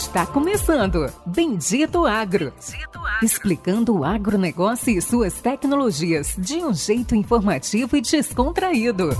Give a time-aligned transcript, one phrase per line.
[0.00, 2.52] Está começando Bendito Agro.
[2.52, 3.18] Bendito Agro.
[3.20, 9.10] Explicando o agronegócio e suas tecnologias de um jeito informativo e descontraído.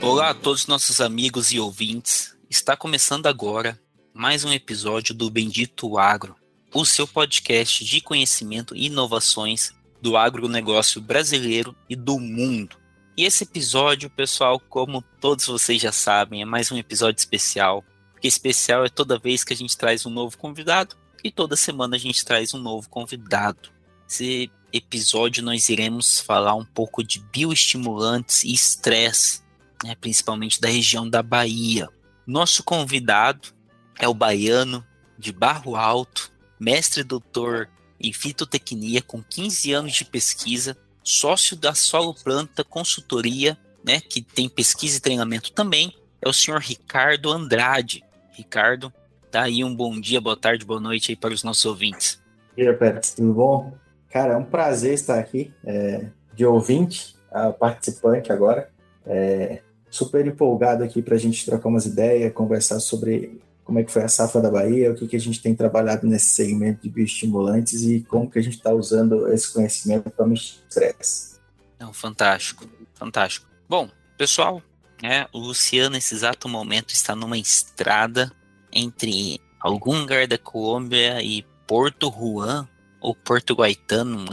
[0.00, 2.36] Olá a todos nossos amigos e ouvintes.
[2.48, 3.76] Está começando agora
[4.16, 6.36] mais um episódio do Bendito Agro,
[6.72, 12.78] o seu podcast de conhecimento e inovações do agronegócio brasileiro e do mundo.
[13.14, 17.84] E esse episódio, pessoal, como todos vocês já sabem, é mais um episódio especial.
[18.10, 21.96] Porque especial é toda vez que a gente traz um novo convidado e toda semana
[21.96, 23.68] a gente traz um novo convidado.
[24.08, 29.42] Esse episódio nós iremos falar um pouco de bioestimulantes e estresse
[29.84, 31.90] né, principalmente da região da Bahia.
[32.26, 33.54] Nosso convidado
[33.98, 34.84] é o baiano
[35.18, 37.68] de Barro Alto, mestre doutor
[38.00, 44.48] em fitotecnia com 15 anos de pesquisa, sócio da Solo Planta Consultoria, né, que tem
[44.48, 48.04] pesquisa e treinamento também, é o senhor Ricardo Andrade.
[48.32, 48.92] Ricardo,
[49.30, 52.20] dá aí um bom dia, boa tarde, boa noite aí para os nossos ouvintes.
[52.56, 53.74] E aí, Pérez, tudo bom?
[54.10, 58.70] Cara, é um prazer estar aqui, é, de ouvinte a participante agora.
[59.06, 63.90] É, super empolgado aqui para a gente trocar umas ideias, conversar sobre como é que
[63.90, 66.88] foi a safra da Bahia, o que, que a gente tem trabalhado nesse segmento de
[66.88, 71.36] bioestimulantes e como que a gente está usando esse conhecimento para mexer estresse.
[71.78, 72.64] Não, fantástico,
[72.94, 73.44] fantástico.
[73.68, 74.62] Bom, pessoal,
[75.02, 78.30] é, o Luciano nesse exato momento está numa estrada
[78.72, 82.68] entre algum lugar da Colômbia e Porto Juan
[83.00, 84.26] ou Porto Guaitano,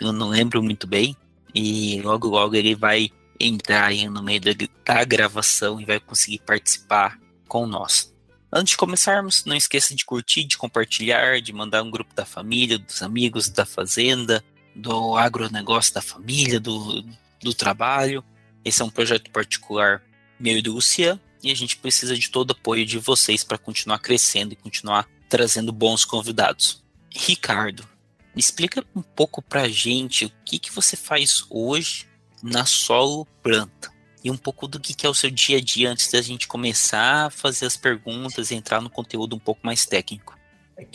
[0.00, 1.16] eu não lembro muito bem.
[1.54, 7.18] E logo logo ele vai entrar aí no meio da gravação e vai conseguir participar
[7.46, 8.11] com nós.
[8.54, 12.78] Antes de começarmos, não esqueça de curtir, de compartilhar, de mandar um grupo da família,
[12.78, 14.44] dos amigos da fazenda,
[14.76, 17.02] do agronegócio da família, do,
[17.42, 18.22] do trabalho.
[18.62, 20.02] Esse é um projeto particular
[20.38, 23.56] meu e do Luciano, e a gente precisa de todo o apoio de vocês para
[23.56, 26.82] continuar crescendo e continuar trazendo bons convidados.
[27.10, 27.88] Ricardo,
[28.36, 32.08] explica um pouco para a gente o que, que você faz hoje
[32.42, 33.91] na solo planta.
[34.24, 37.26] E um pouco do que é o seu dia a dia antes da gente começar
[37.26, 40.38] a fazer as perguntas e entrar no conteúdo um pouco mais técnico.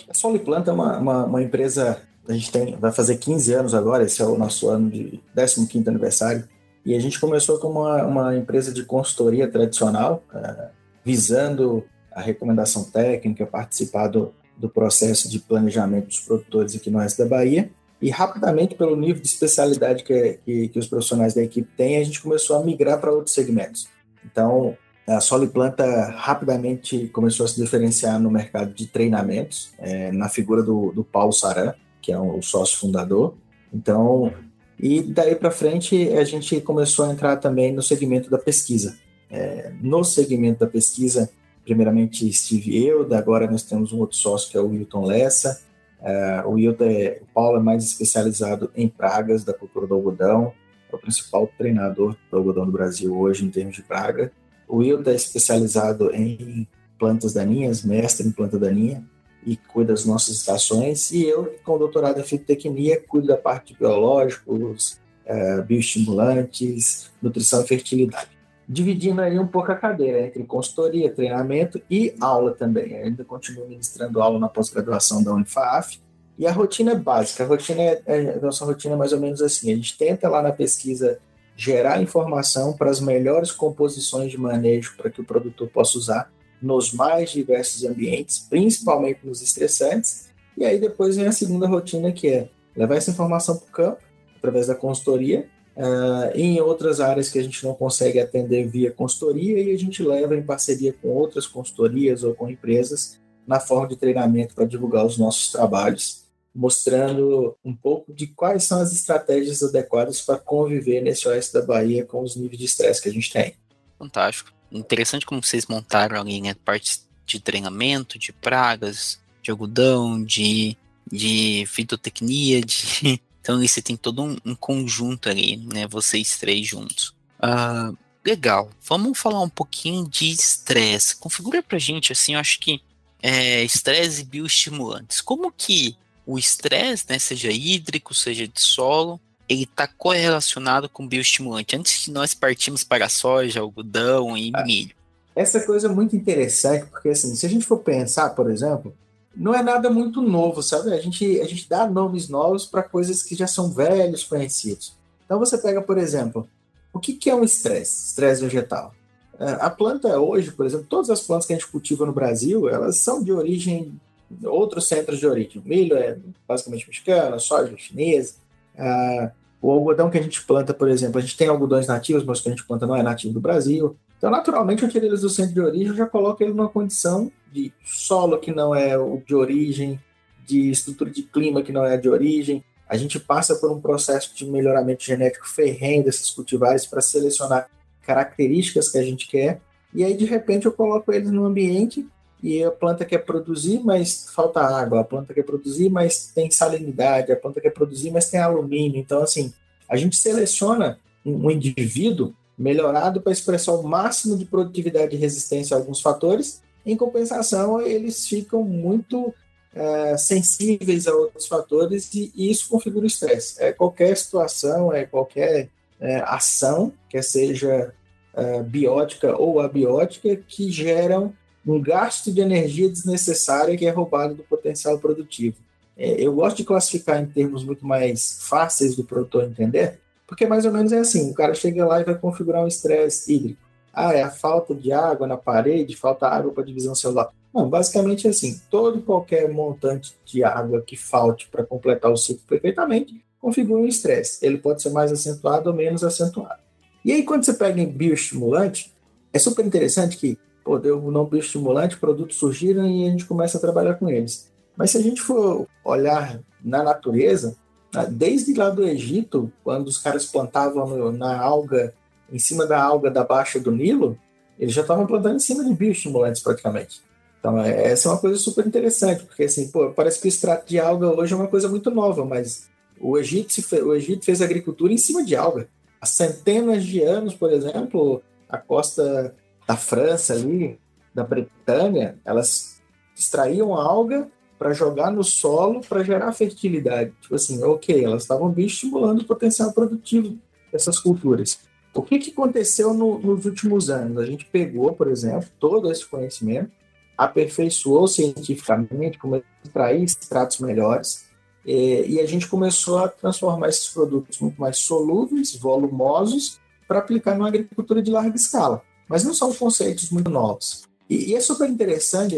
[0.09, 3.73] A Solo Planta é uma, uma, uma, empresa, a gente tem, vai fazer 15 anos
[3.73, 6.47] agora, esse é o nosso ano de 15 aniversário,
[6.85, 10.69] e a gente começou como uma, uma empresa de consultoria tradicional, uh,
[11.03, 17.19] visando a recomendação técnica, participar do, do processo de planejamento dos produtores aqui no oeste
[17.19, 17.69] da Bahia,
[18.01, 22.03] e rapidamente, pelo nível de especialidade que, que, que os profissionais da equipe têm, a
[22.03, 23.87] gente começou a migrar para outros segmentos.
[24.23, 24.77] Então,
[25.07, 30.91] a Soliplanta rapidamente começou a se diferenciar no mercado de treinamentos, é, na figura do,
[30.91, 33.35] do Paulo Saran, que é o sócio fundador.
[33.73, 34.33] Então,
[34.79, 38.97] e daí para frente a gente começou a entrar também no segmento da pesquisa.
[39.29, 41.29] É, no segmento da pesquisa,
[41.63, 45.61] primeiramente estive eu, agora nós temos um outro sócio que é o Wilton Lessa,
[46.01, 50.53] Uh, o Wilton é, o Paulo é mais especializado em pragas da cultura do algodão,
[50.91, 54.31] é o principal treinador do algodão do Brasil hoje em termos de praga.
[54.67, 56.67] O Wilton é especializado em
[56.99, 59.03] plantas daninhas, mestre em planta daninha,
[59.45, 61.11] e cuida das nossas estações.
[61.11, 67.67] E eu, com doutorado em fitotecnia, cuido da parte de biológicos, uh, bioestimulantes, nutrição e
[67.67, 68.36] fertilidade
[68.67, 72.91] dividindo aí um pouco a cadeira entre consultoria, treinamento e aula também.
[72.93, 75.99] Eu ainda continuo ministrando aula na pós-graduação da Unifaf.
[76.37, 77.43] E a rotina é básica.
[77.43, 79.71] A rotina é, é, a nossa rotina é mais ou menos assim.
[79.71, 81.19] A gente tenta lá na pesquisa
[81.55, 86.91] gerar informação para as melhores composições de manejo para que o produtor possa usar nos
[86.91, 90.29] mais diversos ambientes, principalmente nos estressantes.
[90.57, 94.01] E aí depois vem a segunda rotina que é levar essa informação para o campo
[94.37, 99.61] através da consultoria Uh, em outras áreas que a gente não consegue atender via consultoria
[99.61, 103.95] e a gente leva em parceria com outras consultorias ou com empresas na forma de
[103.95, 106.23] treinamento para divulgar os nossos trabalhos,
[106.53, 112.03] mostrando um pouco de quais são as estratégias adequadas para conviver nesse oeste da Bahia
[112.03, 113.53] com os níveis de estresse que a gente tem.
[113.99, 114.51] Fantástico.
[114.71, 116.55] Interessante como vocês montaram ali, né?
[116.65, 120.75] Parte de treinamento, de pragas, de algodão, de,
[121.09, 125.87] de fitotecnia, de então você tem todo um, um conjunto ali, né?
[125.87, 127.15] Vocês três juntos.
[127.41, 128.69] Uh, legal.
[128.85, 131.15] Vamos falar um pouquinho de estresse.
[131.15, 132.81] Configura pra gente, assim, eu acho que
[133.23, 135.21] é, estresse e bioestimulantes.
[135.21, 135.95] Como que
[136.25, 139.17] o estresse, né, seja hídrico, seja de solo,
[139.47, 141.73] ele está correlacionado com bioestimulante.
[141.73, 144.93] Antes de nós partimos para soja, algodão e ah, milho.
[145.33, 148.93] Essa coisa é muito interessante, porque assim, se a gente for pensar, por exemplo,
[149.37, 150.91] não é nada muito novo, sabe?
[150.91, 154.97] A gente, a gente dá nomes novos para coisas que já são velhos, conhecidos.
[155.25, 156.49] Então você pega, por exemplo,
[156.91, 158.93] o que, que é um estresse, estresse vegetal?
[159.39, 162.67] É, a planta hoje, por exemplo, todas as plantas que a gente cultiva no Brasil,
[162.67, 163.99] elas são de origem,
[164.43, 165.61] outros centros de origem.
[165.63, 166.17] O milho é
[166.47, 168.35] basicamente mexicano, soja é chinesa.
[168.75, 169.31] Uh,
[169.61, 172.43] o algodão que a gente planta, por exemplo, a gente tem algodões nativos, mas o
[172.43, 173.95] que a gente planta não é nativo do Brasil.
[174.17, 177.73] Então, naturalmente, eu tirei eles do centro de origem já coloco ele numa condição de
[177.83, 179.99] solo que não é o de origem,
[180.45, 182.63] de estrutura de clima que não é de origem.
[182.87, 187.67] A gente passa por um processo de melhoramento genético ferrenho desses cultivares para selecionar
[188.03, 189.59] características que a gente quer.
[189.93, 192.07] E aí, de repente, eu coloco eles no ambiente
[192.41, 195.01] e a planta quer produzir, mas falta água.
[195.01, 197.31] A planta quer produzir, mas tem salinidade.
[197.31, 198.99] A planta quer produzir, mas tem alumínio.
[198.99, 199.51] Então, assim,
[199.89, 205.79] a gente seleciona um indivíduo melhorado para expressar o máximo de produtividade e resistência a
[205.79, 206.61] alguns fatores.
[206.87, 209.33] Em compensação, eles ficam muito
[209.75, 213.61] é, sensíveis a outros fatores e, e isso configura o estresse.
[213.61, 215.67] É qualquer situação, é qualquer
[215.99, 217.93] é, ação, quer seja
[218.33, 221.33] é, biótica ou abiótica, que geram
[221.65, 225.57] um gasto de energia desnecessária que é roubado do potencial produtivo.
[225.97, 230.71] Eu gosto de classificar em termos muito mais fáceis do produtor entender, porque mais ou
[230.71, 233.66] menos é assim: o cara chega lá e vai configurar um estresse hídrico.
[233.99, 237.33] Ah, é a falta de água na parede, falta água para divisão celular.
[237.51, 242.15] Não, basicamente é assim: todo e qualquer montante de água que falte para completar o
[242.15, 244.45] ciclo perfeitamente configura um estresse.
[244.45, 246.61] Ele pode ser mais acentuado ou menos acentuado.
[247.03, 248.93] E aí, quando você pega em bioestimulante,
[249.33, 253.57] é super interessante que, pô, deu o nome bioestimulante, produtos surgiram e a gente começa
[253.57, 254.51] a trabalhar com eles.
[254.75, 257.57] Mas se a gente for olhar na natureza,
[257.95, 261.95] ah, desde lá do Egito, quando os caras plantavam na alga,
[262.31, 264.17] em cima da alga da baixa do Nilo,
[264.59, 267.01] eles já estavam plantando em cima de bioestimulantes praticamente.
[267.39, 270.67] Então, é, essa é uma coisa super interessante, porque assim, pô, parece que o extrato
[270.67, 272.67] de alga hoje é uma coisa muito nova, mas
[272.99, 273.53] o Egito,
[273.85, 275.69] o Egito fez agricultura em cima de alga.
[276.01, 279.35] Há centenas de anos, por exemplo, a costa
[279.67, 280.79] da França ali,
[281.13, 282.81] da Bretanha, elas
[283.15, 287.13] extraíam alga para jogar no solo para gerar fertilidade.
[287.21, 290.37] Tipo assim, ok, elas estavam bem estimulando o potencial produtivo
[290.71, 291.59] dessas culturas.
[291.97, 294.19] O que, que aconteceu no, nos últimos anos?
[294.19, 296.71] A gente pegou, por exemplo, todo esse conhecimento,
[297.17, 301.25] aperfeiçoou cientificamente, começou a extrair extratos melhores,
[301.65, 307.47] e, a gente começou a transformar esses produtos muito mais solúveis, volumosos, para aplicar numa
[307.47, 308.81] agricultura de larga escala.
[309.09, 310.83] Mas não são conceitos muito novos.
[311.09, 312.37] E, e é super interessante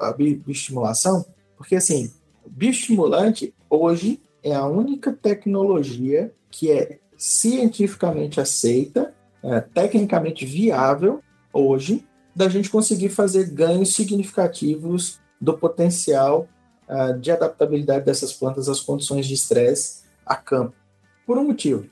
[0.00, 2.10] a bioestimulação, porque, assim,
[2.46, 9.12] bioestimulante hoje é a única tecnologia que é cientificamente aceita,
[9.44, 11.20] é, tecnicamente viável
[11.52, 12.02] hoje,
[12.34, 16.48] da gente conseguir fazer ganhos significativos do potencial
[16.88, 20.74] uh, de adaptabilidade dessas plantas às condições de estresse a campo.
[21.26, 21.86] Por um motivo.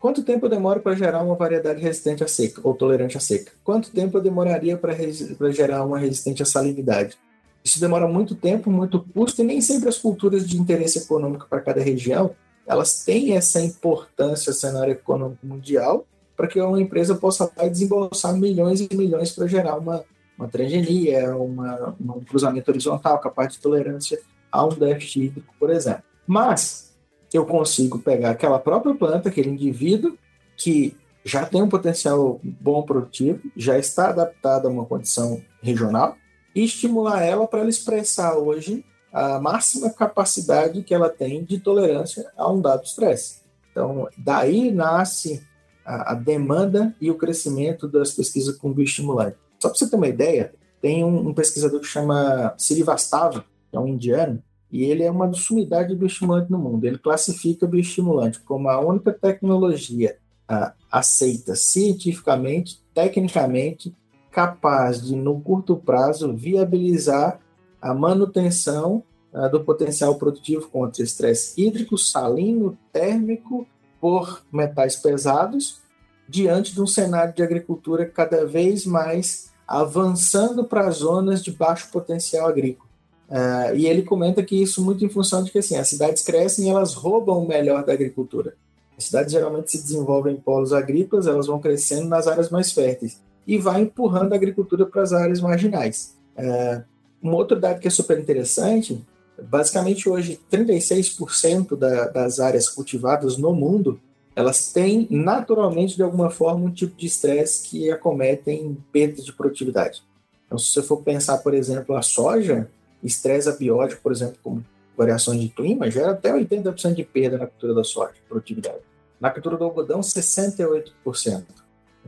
[0.00, 3.52] Quanto tempo eu demoro para gerar uma variedade resistente à seca ou tolerante à seca?
[3.62, 7.16] Quanto tempo eu demoraria para gerar uma resistente à salinidade?
[7.64, 11.60] Isso demora muito tempo, muito custo, e nem sempre as culturas de interesse econômico para
[11.60, 12.34] cada região
[12.66, 16.06] elas têm essa importância no cenário econômico mundial
[16.36, 20.04] para que uma empresa possa desembolsar milhões e milhões para gerar uma,
[20.38, 24.20] uma transgenia, uma, um cruzamento horizontal capaz de tolerância
[24.50, 26.02] a um déficit hídrico, por exemplo.
[26.26, 26.92] Mas
[27.32, 30.16] eu consigo pegar aquela própria planta, aquele indivíduo
[30.56, 36.16] que já tem um potencial bom produtivo, já está adaptado a uma condição regional,
[36.54, 42.30] e estimular ela para ela expressar hoje a máxima capacidade que ela tem de tolerância
[42.36, 43.42] a um dado estresse.
[43.70, 45.42] Então, daí nasce
[45.84, 49.36] a, a, demanda e o crescimento das pesquisas com bioestimulante.
[49.58, 53.80] Só para você ter uma ideia, tem um, um pesquisador que chama Srivastava, que é
[53.80, 56.84] um indiano, e ele é uma sumidade de bioestimulante no mundo.
[56.84, 60.16] Ele classifica bioestimulante como a única tecnologia
[60.48, 63.94] a, aceita cientificamente, tecnicamente
[64.30, 67.38] capaz de, no curto prazo, viabilizar
[67.82, 73.66] a manutenção uh, do potencial produtivo contra estresse hídrico, salino, térmico,
[74.00, 75.80] por metais pesados,
[76.28, 82.48] diante de um cenário de agricultura cada vez mais avançando para zonas de baixo potencial
[82.48, 82.90] agrícola.
[83.28, 86.66] Uh, e ele comenta que isso muito em função de que assim, as cidades crescem
[86.66, 88.54] e elas roubam o melhor da agricultura.
[88.96, 93.20] As cidades geralmente se desenvolvem em polos agrícolas, elas vão crescendo nas áreas mais férteis
[93.46, 96.14] e vai empurrando a agricultura para as áreas marginais.
[96.36, 96.82] É,
[97.22, 99.00] um outro dado que é super interessante,
[99.40, 104.00] basicamente hoje 36% da, das áreas cultivadas no mundo,
[104.34, 110.02] elas têm naturalmente de alguma forma um tipo de estresse que acometem perda de produtividade.
[110.46, 112.68] Então, se você for pensar, por exemplo, a soja,
[113.02, 114.64] estresse abiótico, por exemplo, como
[114.96, 118.80] variações de clima, gera até 80% de perda na cultura da soja, produtividade.
[119.20, 121.44] Na cultura do algodão, 68%.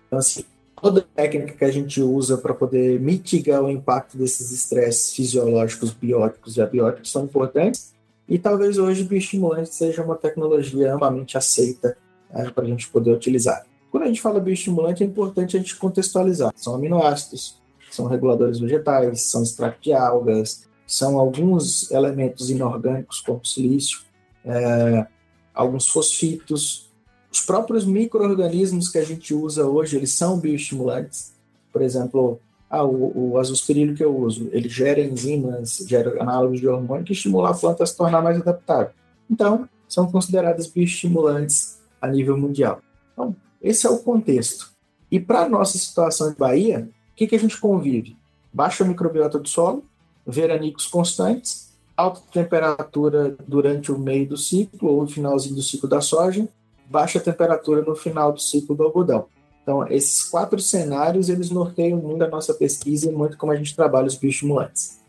[0.07, 0.45] Então, assim,
[0.85, 6.59] toda técnica que a gente usa para poder mitigar o impacto desses estresses fisiológicos, bióticos
[6.59, 7.95] e abióticos são importantes.
[8.29, 11.97] E talvez hoje o bioestimulante seja uma tecnologia amplamente aceita
[12.31, 13.65] é, para a gente poder utilizar.
[13.91, 16.53] Quando a gente fala bioestimulante, é importante a gente contextualizar.
[16.55, 17.59] São aminoácidos,
[17.91, 24.01] são reguladores vegetais, são extrato de algas, são alguns elementos inorgânicos, como silício,
[24.45, 25.07] é,
[25.55, 26.91] alguns fosfitos.
[27.35, 31.33] Os próprios micro-organismos que a gente usa hoje, eles são bioestimulantes.
[31.73, 32.39] Por exemplo,
[32.71, 37.13] ah, o, o azospirilo que eu uso, ele gera enzimas, gera análogos de hormônio que
[37.13, 38.93] estimulam a planta a se tornar mais adaptável.
[39.29, 42.81] Então, são consideradas bioestimulantes a nível mundial.
[43.13, 44.71] Então, esse é o contexto.
[45.11, 48.17] E para a nossa situação de Bahia, o que, que a gente convive?
[48.53, 49.85] Baixa microbiota do solo,
[50.25, 56.01] veranicos constantes, alta temperatura durante o meio do ciclo ou o finalzinho do ciclo da
[56.01, 56.49] soja,
[56.89, 59.27] baixa temperatura no final do ciclo do algodão.
[59.63, 63.75] Então, esses quatro cenários, eles norteiam muito a nossa pesquisa e muito como a gente
[63.75, 65.01] trabalha os bioestimulantes.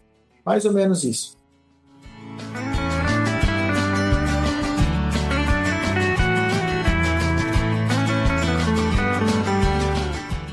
[0.45, 1.35] Mais ou menos isso.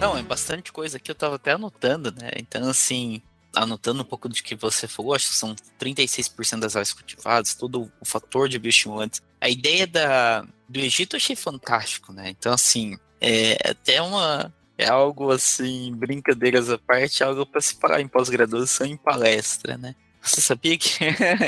[0.00, 2.32] Não, é bastante coisa aqui, eu tava até anotando, né?
[2.36, 3.22] Então, assim,
[3.54, 7.88] anotando um pouco do que você falou, acho que são 36% das áreas cultivadas, todo
[8.00, 9.22] o fator de bioestimulantes.
[9.40, 12.30] A ideia da, do Egito eu achei fantástico, né?
[12.30, 14.52] Então, assim, é até uma.
[14.78, 19.94] É algo assim, brincadeiras à parte, algo para se falar em pós-graduação em palestra, né?
[20.22, 20.90] Você sabia que.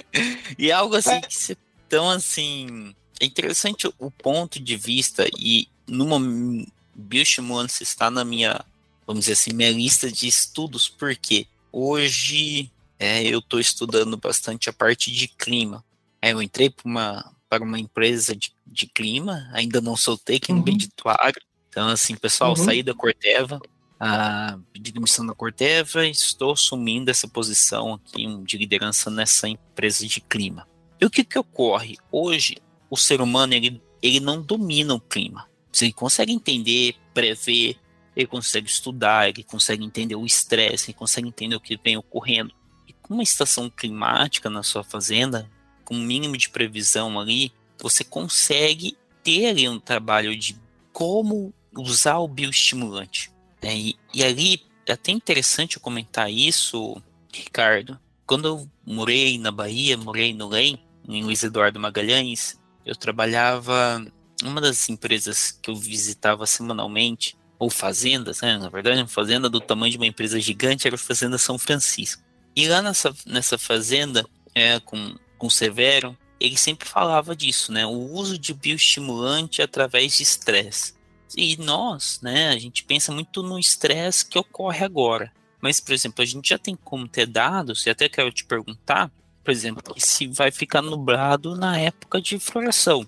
[0.58, 1.58] e algo assim que se.
[1.86, 2.94] Então, assim.
[3.20, 8.60] É interessante o ponto de vista e no bioestimulantes está na minha,
[9.06, 14.72] vamos dizer assim, minha lista de estudos, porque hoje é, eu estou estudando bastante a
[14.72, 15.84] parte de clima.
[16.20, 20.50] É, eu entrei para uma, para uma empresa de, de clima, ainda não soltei, que
[20.50, 20.64] é no uhum.
[20.64, 21.42] Bendito Agro.
[21.68, 22.56] Então, assim, pessoal, uhum.
[22.56, 23.60] saí da Corteva,
[23.98, 30.20] a pedi demissão da Corteva estou assumindo essa posição aqui de liderança nessa empresa de
[30.20, 30.68] clima.
[31.00, 31.96] E o que, que ocorre?
[32.10, 32.58] Hoje,
[32.90, 35.48] o ser humano ele, ele não domina o clima.
[35.72, 37.76] Você consegue entender, prever,
[38.14, 42.54] ele consegue estudar, ele consegue entender o estresse, ele consegue entender o que vem ocorrendo.
[42.86, 45.50] E com uma estação climática na sua fazenda,
[45.84, 50.56] com um mínimo de previsão ali, você consegue ter ali um trabalho de
[50.92, 53.30] como usar o bioestimulante.
[53.62, 53.76] Né?
[53.76, 57.00] E, e ali é até interessante eu comentar isso,
[57.32, 57.98] Ricardo.
[58.26, 64.04] Quando eu morei na Bahia, morei no LEM, em Luiz Eduardo Magalhães, eu trabalhava
[64.42, 68.58] uma das empresas que eu visitava semanalmente, ou fazendas, né?
[68.58, 72.22] Na verdade, uma fazenda do tamanho de uma empresa gigante era a Fazenda São Francisco.
[72.54, 74.24] E lá nessa, nessa fazenda,
[74.54, 77.86] é, com, com Severo, ele sempre falava disso, né?
[77.86, 80.94] O uso de bioestimulante através de estresse.
[81.36, 85.32] E nós, né, a gente pensa muito no estresse que ocorre agora.
[85.60, 89.10] Mas, por exemplo, a gente já tem como ter dados, e até quero te perguntar,
[89.42, 93.06] por exemplo, se vai ficar nublado na época de floração,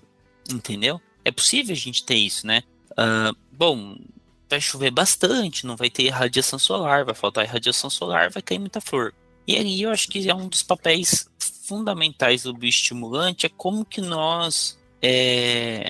[0.49, 0.99] entendeu?
[1.23, 2.63] É possível a gente ter isso, né?
[2.91, 3.97] Uh, bom,
[4.49, 8.81] vai chover bastante, não vai ter irradiação solar, vai faltar irradiação solar, vai cair muita
[8.81, 9.13] flor.
[9.47, 11.29] E aí eu acho que é um dos papéis
[11.67, 15.89] fundamentais do bioestimulante é como que nós é,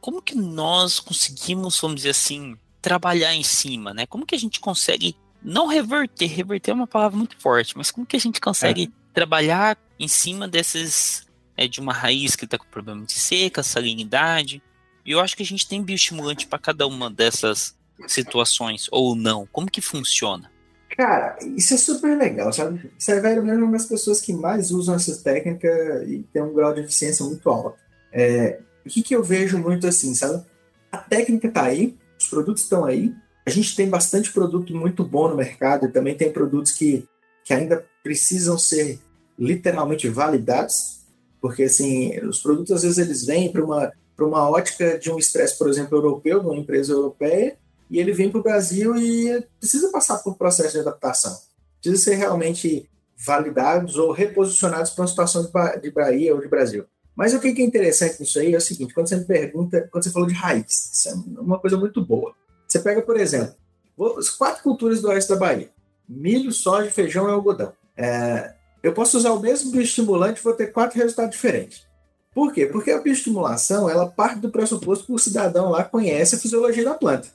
[0.00, 4.06] como que nós conseguimos, vamos dizer assim, trabalhar em cima, né?
[4.06, 8.06] Como que a gente consegue não reverter, reverter é uma palavra muito forte, mas como
[8.06, 8.88] que a gente consegue é.
[9.12, 14.62] trabalhar em cima desses é, de uma raiz que está com problema de seca, salinidade?
[15.04, 19.46] E eu acho que a gente tem bioestimulante para cada uma dessas situações ou não?
[19.50, 20.50] Como que funciona?
[20.96, 22.90] Cara, isso é super legal, sabe?
[22.98, 25.68] Severo mesmo é uma das pessoas que mais usam essa técnica
[26.06, 27.78] e tem um grau de eficiência muito alto.
[28.12, 30.44] É, o que, que eu vejo muito assim, sabe?
[30.90, 33.14] A técnica tá aí, os produtos estão aí,
[33.46, 37.06] a gente tem bastante produto muito bom no mercado, e também tem produtos que,
[37.44, 38.98] que ainda precisam ser
[39.38, 41.00] literalmente validados,
[41.40, 45.56] porque assim, os produtos às vezes eles vêm para uma, uma ótica de um estresse,
[45.56, 47.56] por exemplo, europeu, de uma empresa europeia,
[47.90, 51.36] e ele vem para o Brasil e precisa passar por um processo de adaptação.
[51.80, 56.84] Precisa ser realmente validados ou reposicionados para uma situação de Bahia ou de Brasil.
[57.16, 60.04] Mas o que é interessante nisso aí é o seguinte: quando você me pergunta, quando
[60.04, 62.32] você falou de raiz, isso é uma coisa muito boa.
[62.66, 63.54] Você pega, por exemplo,
[64.16, 65.70] as quatro culturas do oeste da Bahia:
[66.08, 67.72] milho, soja, feijão e algodão.
[67.96, 71.88] É, eu posso usar o mesmo bioestimulante e vou ter quatro resultados diferentes.
[72.32, 72.66] Por quê?
[72.66, 76.94] Porque a bioestimulação ela parte do pressuposto que o cidadão lá conhece a fisiologia da
[76.94, 77.28] planta.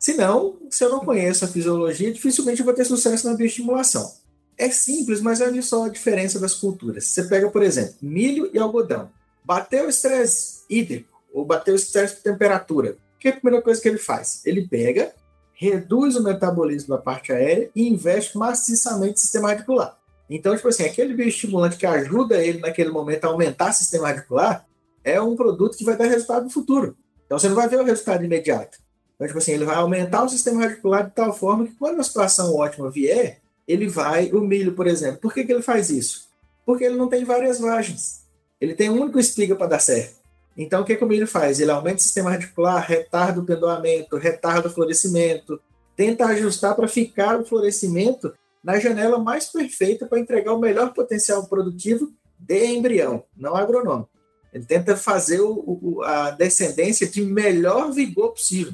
[0.00, 4.10] Se não, se eu não conheço a fisiologia, dificilmente eu vou ter sucesso na bioestimulação.
[4.56, 7.04] É simples, mas olha só a diferença das culturas.
[7.04, 9.10] Você pega, por exemplo, milho e algodão.
[9.44, 12.96] Bateu o estresse hídrico, ou bateu o estresse de temperatura.
[13.14, 14.40] O que é a primeira coisa que ele faz?
[14.46, 15.12] Ele pega,
[15.52, 19.98] reduz o metabolismo da parte aérea e investe maciçamente no sistema radicular.
[20.30, 24.66] Então, tipo assim, aquele bioestimulante que ajuda ele naquele momento a aumentar o sistema radicular
[25.04, 26.96] é um produto que vai dar resultado no futuro.
[27.26, 28.78] Então, você não vai ver o resultado imediato.
[29.20, 32.02] Então, tipo assim, ele vai aumentar o sistema radicular de tal forma que quando a
[32.02, 36.26] situação ótima vier, ele vai, o milho, por exemplo, por que, que ele faz isso?
[36.64, 38.22] Porque ele não tem várias vagens.
[38.58, 40.14] Ele tem um único espiga para dar certo.
[40.56, 41.60] Então, o que, que o milho faz?
[41.60, 45.60] Ele aumenta o sistema radicular, retarda o pendoamento, retarda o florescimento,
[45.94, 48.32] tenta ajustar para ficar o florescimento
[48.64, 54.08] na janela mais perfeita para entregar o melhor potencial produtivo de embrião, não agronômico.
[54.50, 58.72] Ele tenta fazer o, o, a descendência de melhor vigor possível.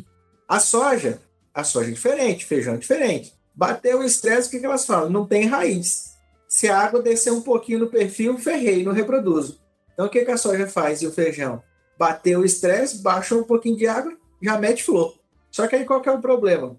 [0.48, 1.20] A soja,
[1.52, 3.34] a soja é diferente, feijão é diferente.
[3.54, 5.10] Bateu o estresse, o que, que elas falam?
[5.10, 6.14] Não tem raiz.
[6.48, 9.60] Se a água descer um pouquinho no perfil, ferrei, não reproduzo.
[9.92, 11.62] Então o que, que a soja faz e o feijão?
[11.98, 15.18] Bateu o estresse, baixa um pouquinho de água, já mete flor.
[15.50, 16.76] Só que aí qual que é o problema?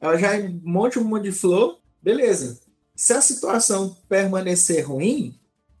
[0.00, 0.30] Ela já
[0.62, 2.60] monta um monte de flor, Beleza.
[2.94, 5.34] Se a situação permanecer ruim,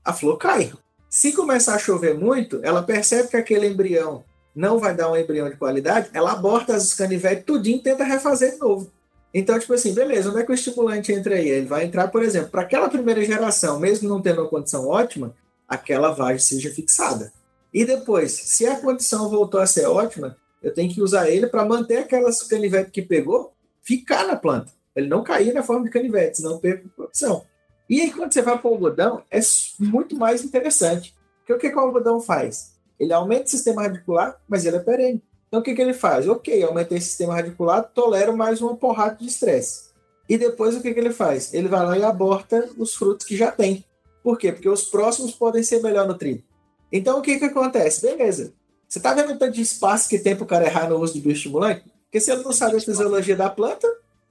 [0.04, 0.72] a flor cai.
[1.08, 4.24] Se começar a chover muito, ela percebe que aquele embrião
[4.56, 8.52] não vai dar um embrião de qualidade, ela aborta as canivetes tudinho e tenta refazer
[8.52, 8.90] de novo.
[9.32, 11.48] Então, tipo assim, beleza, onde é que o estimulante entra aí?
[11.48, 15.34] Ele vai entrar, por exemplo, para aquela primeira geração, mesmo não tendo uma condição ótima,
[15.68, 17.32] aquela vagem seja fixada.
[17.72, 21.64] E depois, se a condição voltou a ser ótima, eu tenho que usar ele para
[21.64, 26.38] manter aquelas canivetes que pegou ficar na planta ele não cair na forma de canivete,
[26.38, 27.44] senão perca produção.
[27.88, 29.38] E aí, quando você vai para o algodão, é
[29.78, 31.14] muito mais interessante.
[31.38, 32.74] Porque o que, que o algodão faz?
[32.98, 35.22] Ele aumenta o sistema radicular, mas ele é perene.
[35.48, 36.28] Então, o que, que ele faz?
[36.28, 39.86] Ok, aumentei o sistema radicular, tolero mais uma porrada de estresse.
[40.28, 41.54] E depois, o que, que ele faz?
[41.54, 43.84] Ele vai lá e aborta os frutos que já tem.
[44.22, 44.50] Por quê?
[44.50, 46.44] Porque os próximos podem ser melhor nutridos.
[46.90, 48.02] Então, o que, que acontece?
[48.02, 48.52] Beleza.
[48.88, 51.14] Você está vendo o tanto de espaço que tem para o cara errar no uso
[51.14, 51.84] de bioestimulante?
[52.04, 53.86] Porque se ele não sabe a fisiologia da planta,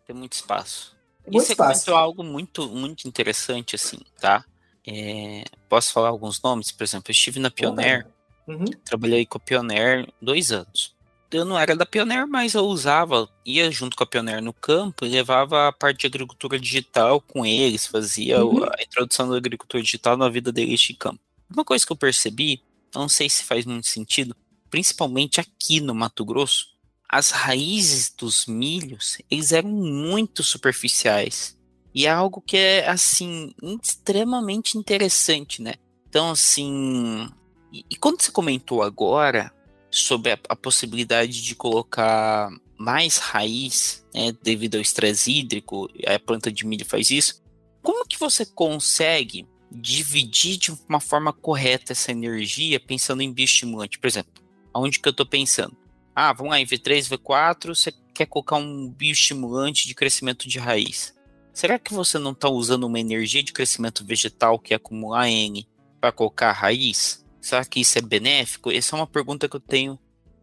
[0.06, 0.96] tem muito espaço.
[1.26, 1.86] Muito você espaço.
[1.86, 4.46] comentou algo muito, muito interessante, assim, tá?
[4.88, 6.72] É, posso falar alguns nomes?
[6.72, 8.08] Por exemplo, eu estive na Pioneer,
[8.48, 8.66] uhum.
[8.84, 10.94] trabalhei com a Pioneer dois anos.
[11.32, 15.06] Eu não era da Pioneer, mas eu usava, ia junto com a Pioneer no campo
[15.06, 18.64] e levava a parte de agricultura digital com eles, fazia Uhum.
[18.64, 21.20] a introdução da agricultura digital na vida deles de campo.
[21.52, 22.62] Uma coisa que eu percebi,
[22.94, 24.36] não sei se faz muito sentido,
[24.70, 26.68] principalmente aqui no Mato Grosso,
[27.10, 31.58] as raízes dos milhos, eles eram muito superficiais.
[31.94, 35.76] E é algo que é, assim, extremamente interessante, né?
[36.10, 37.30] Então, assim.
[37.76, 39.52] E, e quando você comentou agora
[39.92, 46.50] sobre a, a possibilidade de colocar mais raiz, né, devido ao estresse hídrico, a planta
[46.52, 47.44] de milho faz isso,
[47.82, 54.00] como que você consegue dividir de uma forma correta essa energia pensando em bioestimulante?
[54.00, 54.32] Por exemplo,
[54.74, 55.76] aonde que eu estou pensando?
[56.16, 61.14] Ah, vamos lá, em V3, V4, você quer colocar um bioestimulante de crescimento de raiz.
[61.54, 65.68] Será que você não está usando uma energia de crescimento vegetal que é acumular N
[66.00, 67.25] para colocar raiz?
[67.46, 68.72] Será que isso é benéfico?
[68.72, 70.00] Essa é uma pergunta que eu tenho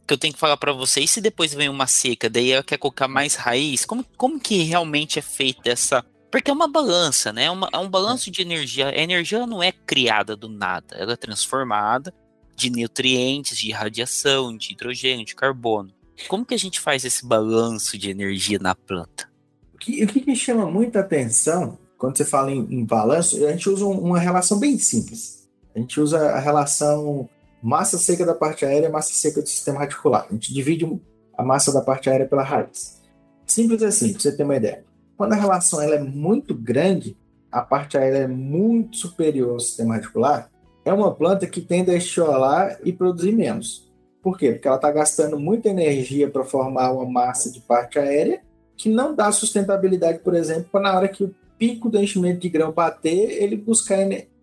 [0.06, 1.00] que eu tenho que falar para você.
[1.00, 3.84] E se depois vem uma seca, daí ela quer colocar mais raiz?
[3.84, 7.44] Como, como que realmente é feita essa porque é uma balança, né?
[7.44, 8.88] É, uma, é um balanço de energia.
[8.88, 12.14] A energia não é criada do nada, ela é transformada
[12.54, 15.92] de nutrientes, de radiação, de hidrogênio, de carbono.
[16.28, 19.28] Como que a gente faz esse balanço de energia na planta?
[19.74, 23.50] O que, o que me chama muita atenção quando você fala em, em balanço, a
[23.52, 25.41] gente usa um- uma relação bem simples.
[25.74, 27.28] A gente usa a relação
[27.62, 30.26] massa seca da parte aérea e massa seca do sistema radicular.
[30.28, 31.00] A gente divide
[31.36, 33.00] a massa da parte aérea pela raiz.
[33.46, 34.84] Simples assim, para você ter uma ideia.
[35.16, 37.16] Quando a relação ela é muito grande,
[37.50, 40.50] a parte aérea é muito superior ao sistema radicular,
[40.84, 43.90] é uma planta que tende a estiolar e produzir menos.
[44.22, 44.52] Por quê?
[44.52, 48.40] Porque ela está gastando muita energia para formar uma massa de parte aérea
[48.76, 52.48] que não dá sustentabilidade, por exemplo, para na hora que o pico do enchimento de
[52.48, 53.98] grão bater, ele buscar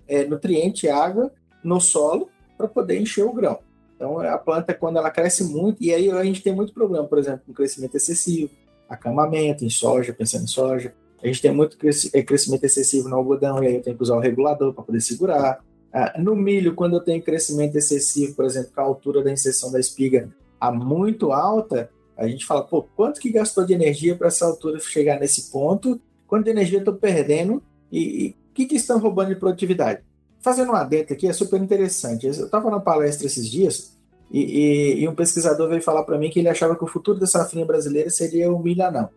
[0.09, 1.31] é, nutriente água
[1.63, 3.59] no solo para poder encher o grão.
[3.95, 7.17] Então, a planta, quando ela cresce muito, e aí a gente tem muito problema, por
[7.17, 8.49] exemplo, com crescimento excessivo,
[8.89, 10.93] acamamento em soja, pensando em soja.
[11.21, 11.77] A gente tem muito
[12.13, 15.01] eh, crescimento excessivo no algodão, e aí eu tenho que usar o regulador para poder
[15.01, 15.59] segurar.
[15.91, 19.69] Ah, no milho, quando eu tenho crescimento excessivo, por exemplo, com a altura da inserção
[19.69, 24.27] da espiga a muito alta, a gente fala, pô, quanto que gastou de energia para
[24.27, 25.99] essa altura chegar nesse ponto?
[26.27, 27.61] Quanto de energia eu estou perdendo?
[27.91, 30.01] E e o que, que estão roubando de produtividade?
[30.41, 32.25] Fazendo um adentro aqui, é super interessante.
[32.25, 33.97] Eu estava na palestra esses dias
[34.31, 37.19] e, e- e um pesquisador veio falar para mim que ele achava que o futuro
[37.19, 39.09] da safrinha brasileira seria o milho anão.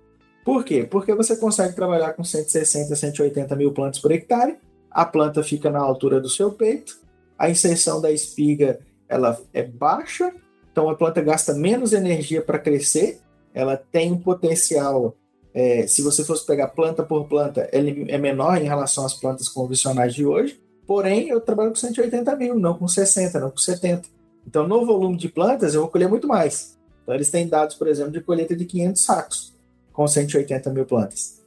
[0.44, 0.84] Por quê?
[0.84, 4.56] Porque você consegue trabalhar com 160, 180 mil plantas por hectare,
[4.90, 6.98] a planta fica na altura do seu peito,
[7.38, 10.32] a inserção da espiga ela é baixa,
[10.70, 13.20] então a planta gasta menos energia para crescer,
[13.54, 15.14] ela tem um potencial,
[15.54, 19.48] é, se você fosse pegar planta por planta, ele é menor em relação às plantas
[19.48, 24.08] convencionais de hoje, porém eu trabalho com 180 mil, não com 60, não com 70.
[24.46, 26.78] Então no volume de plantas eu vou colher muito mais.
[27.02, 29.54] Então eles têm dados, por exemplo, de colheita de 500 sacos
[29.92, 31.42] com 180 mil plantas.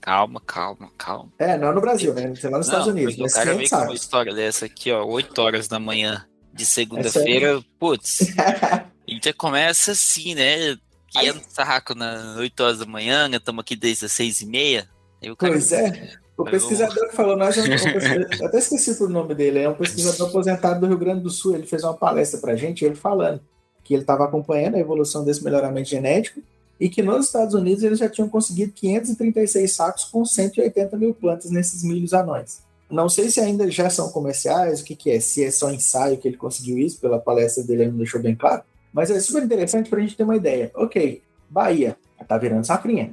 [0.00, 1.32] Calma, calma, calma.
[1.38, 2.32] É, não no Brasil, né?
[2.36, 3.18] Sei lá nos não, Estados Unidos.
[3.18, 7.60] O cara vem com uma história dessa aqui, ó, 8 horas da manhã de segunda-feira,
[7.78, 8.32] putz.
[8.38, 10.76] a gente começa assim, né?
[11.20, 14.88] 500 sacos nas 8 horas da manhã, estamos aqui desde as 6 e meia.
[15.20, 15.52] Cara...
[15.52, 16.16] Pois é.
[16.36, 20.80] O pesquisador que falou, nós, eu até esqueci o nome dele, é um pesquisador aposentado
[20.80, 21.54] do Rio Grande do Sul.
[21.54, 23.40] Ele fez uma palestra para a gente, ele falando
[23.82, 26.42] que ele estava acompanhando a evolução desse melhoramento genético
[26.78, 31.50] e que nos Estados Unidos eles já tinham conseguido 536 sacos com 180 mil plantas
[31.50, 32.60] nesses milhos anões.
[32.90, 36.18] Não sei se ainda já são comerciais, o que, que é, se é só ensaio
[36.18, 38.62] que ele conseguiu isso, pela palestra dele ele não deixou bem claro,
[38.96, 40.70] mas é super interessante para a gente ter uma ideia.
[40.74, 43.12] Ok, Bahia, está virando safrinha.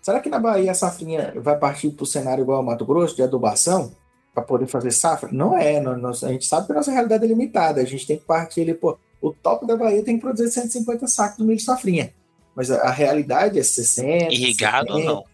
[0.00, 3.16] Será que na Bahia a safrinha vai partir para o cenário igual ao Mato Grosso,
[3.16, 3.92] de adubação,
[4.32, 5.28] para poder fazer safra?
[5.32, 8.16] Não é, não, a gente sabe que a nossa realidade é limitada, a gente tem
[8.16, 11.58] que partir ali, pô, o top da Bahia tem que produzir 150 sacos do milho
[11.58, 12.14] safrinha.
[12.54, 14.32] Mas a, a realidade é 60.
[14.32, 15.24] Irrigado 70, ou não?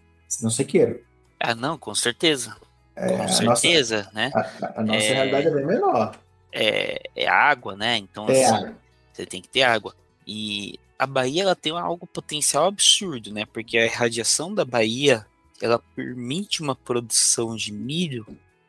[0.41, 0.99] Não sei queira.
[1.39, 2.55] Ah, não, com certeza.
[2.95, 4.31] É, com certeza, nossa, né?
[4.33, 6.15] A, a nossa é, realidade é bem menor.
[6.51, 7.97] É, é água, né?
[7.97, 8.73] Então, é assim,
[9.11, 9.95] você tem que ter água.
[10.25, 13.45] E a Bahia ela tem algo potencial absurdo, né?
[13.45, 15.25] Porque a irradiação da Bahia
[15.61, 18.25] ela permite uma produção de milho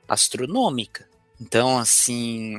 [0.09, 1.09] astronômica.
[1.41, 2.59] Então, assim,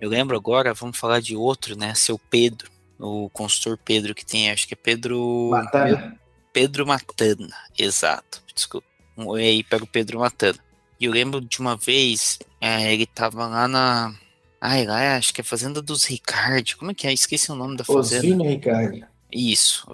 [0.00, 1.94] eu lembro agora, vamos falar de outro, né?
[1.94, 5.50] Seu Pedro o consultor Pedro que tem, acho que é Pedro.
[5.50, 6.18] Matana.
[6.52, 8.42] Pedro Matana, exato.
[8.54, 8.86] Desculpa.
[9.16, 10.58] E aí pega o Pedro Matana.
[10.98, 14.14] E eu lembro de uma vez, é, ele tava lá na.
[14.60, 16.76] Ai, lá acho que é Fazenda dos Ricardi.
[16.76, 17.12] Como é que é?
[17.12, 18.26] Esqueci o nome da fazenda.
[18.26, 19.04] Osino Ricardi.
[19.30, 19.86] Isso,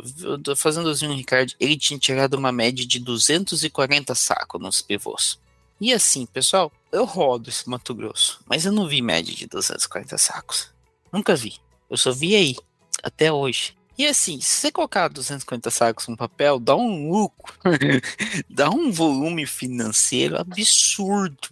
[0.57, 5.40] Fazenda Osino Ricardi, ele tinha tirado uma média de 240 sacos nos pivôs.
[5.81, 10.16] E assim, pessoal, eu rodo esse Mato Grosso, mas eu não vi média de 240
[10.18, 10.70] sacos.
[11.12, 11.57] Nunca vi.
[11.90, 12.57] Eu só vi aí
[13.03, 13.77] até hoje.
[13.98, 17.55] E assim, se você colocar 250 sacos no papel, dá um lucro,
[18.48, 21.48] dá um volume financeiro absurdo.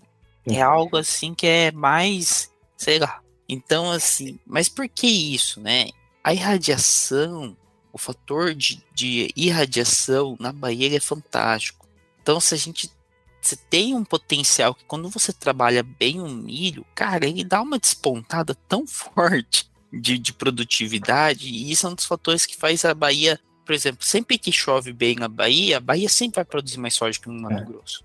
[0.46, 2.50] É algo assim que é mais,
[2.82, 3.22] sei lá.
[3.48, 5.90] Então, assim, mas por que isso, né?
[6.24, 7.56] A irradiação,
[7.92, 11.86] o fator de, de irradiação na Bahia é fantástico.
[12.20, 12.90] Então, se a gente
[13.40, 17.78] você tem um potencial que quando você trabalha bem o milho, cara, ele dá uma
[17.78, 22.94] despontada tão forte de, de produtividade, e isso é um dos fatores que faz a
[22.94, 26.94] Bahia, por exemplo, sempre que chove bem na Bahia, a Bahia sempre vai produzir mais
[26.94, 27.64] soja que no Mato é.
[27.64, 28.04] Grosso.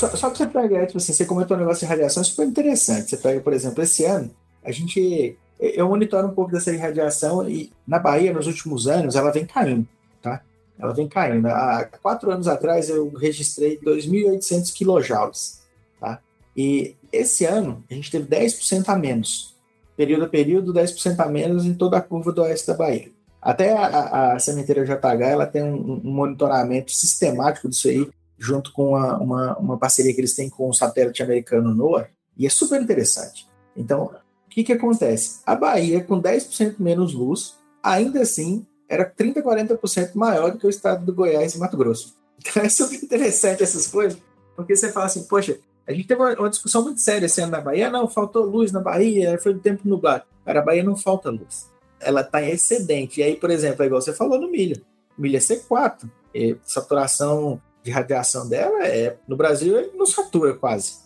[0.00, 3.10] Só, só para você pegar, tipo assim, você comentou um negócio de radiação super interessante.
[3.10, 4.30] Você pega, por exemplo, esse ano,
[4.64, 5.36] a gente.
[5.58, 9.86] Eu monitoro um pouco dessa irradiação e na Bahia, nos últimos anos, ela vem caindo,
[10.22, 10.40] tá?
[10.78, 11.46] ela vem caindo.
[11.46, 15.60] Há quatro anos atrás eu registrei 2.800 quilojoules,
[16.00, 16.18] tá?
[16.56, 19.54] E esse ano a gente teve 10% a menos.
[19.94, 23.10] Período a período, 10% a menos em toda a curva do oeste da Bahia.
[23.42, 28.08] Até a, a, a sementeira JH ela tem um, um, monitoramento sistemático disso aí,
[28.40, 32.46] junto com uma, uma, uma, parceria que eles têm com o satélite americano NOAA, e
[32.46, 33.46] é super interessante.
[33.76, 34.04] Então,
[34.46, 35.40] o que, que acontece?
[35.44, 40.70] A Bahia, com 10% menos luz, ainda assim era 30%, 40% maior do que o
[40.70, 42.18] estado do Goiás e Mato Grosso.
[42.40, 44.18] Então é super interessante essas coisas,
[44.56, 47.60] porque você fala assim, poxa, a gente teve uma, discussão muito séria esse ano na
[47.60, 50.24] Bahia, não, faltou luz na Bahia, foi do tempo nublado.
[50.44, 51.68] Cara, a Bahia não falta luz.
[52.00, 53.20] Ela está em excedente.
[53.20, 54.80] E aí, por exemplo, é igual você falou no milho.
[55.18, 56.08] milho é C4.
[56.34, 59.16] E saturação de radiação dela é.
[59.26, 60.98] No Brasil, ele não satura quase.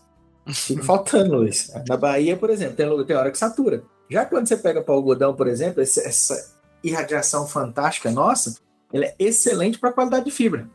[0.53, 1.73] Fica faltando luz.
[1.89, 3.85] Na Bahia, por exemplo, tem, tem hora que satura.
[4.11, 8.57] Já quando você pega para o algodão, por exemplo, essa, irradiação fantástica nossa,
[8.93, 10.69] ela é excelente para a qualidade de fibra.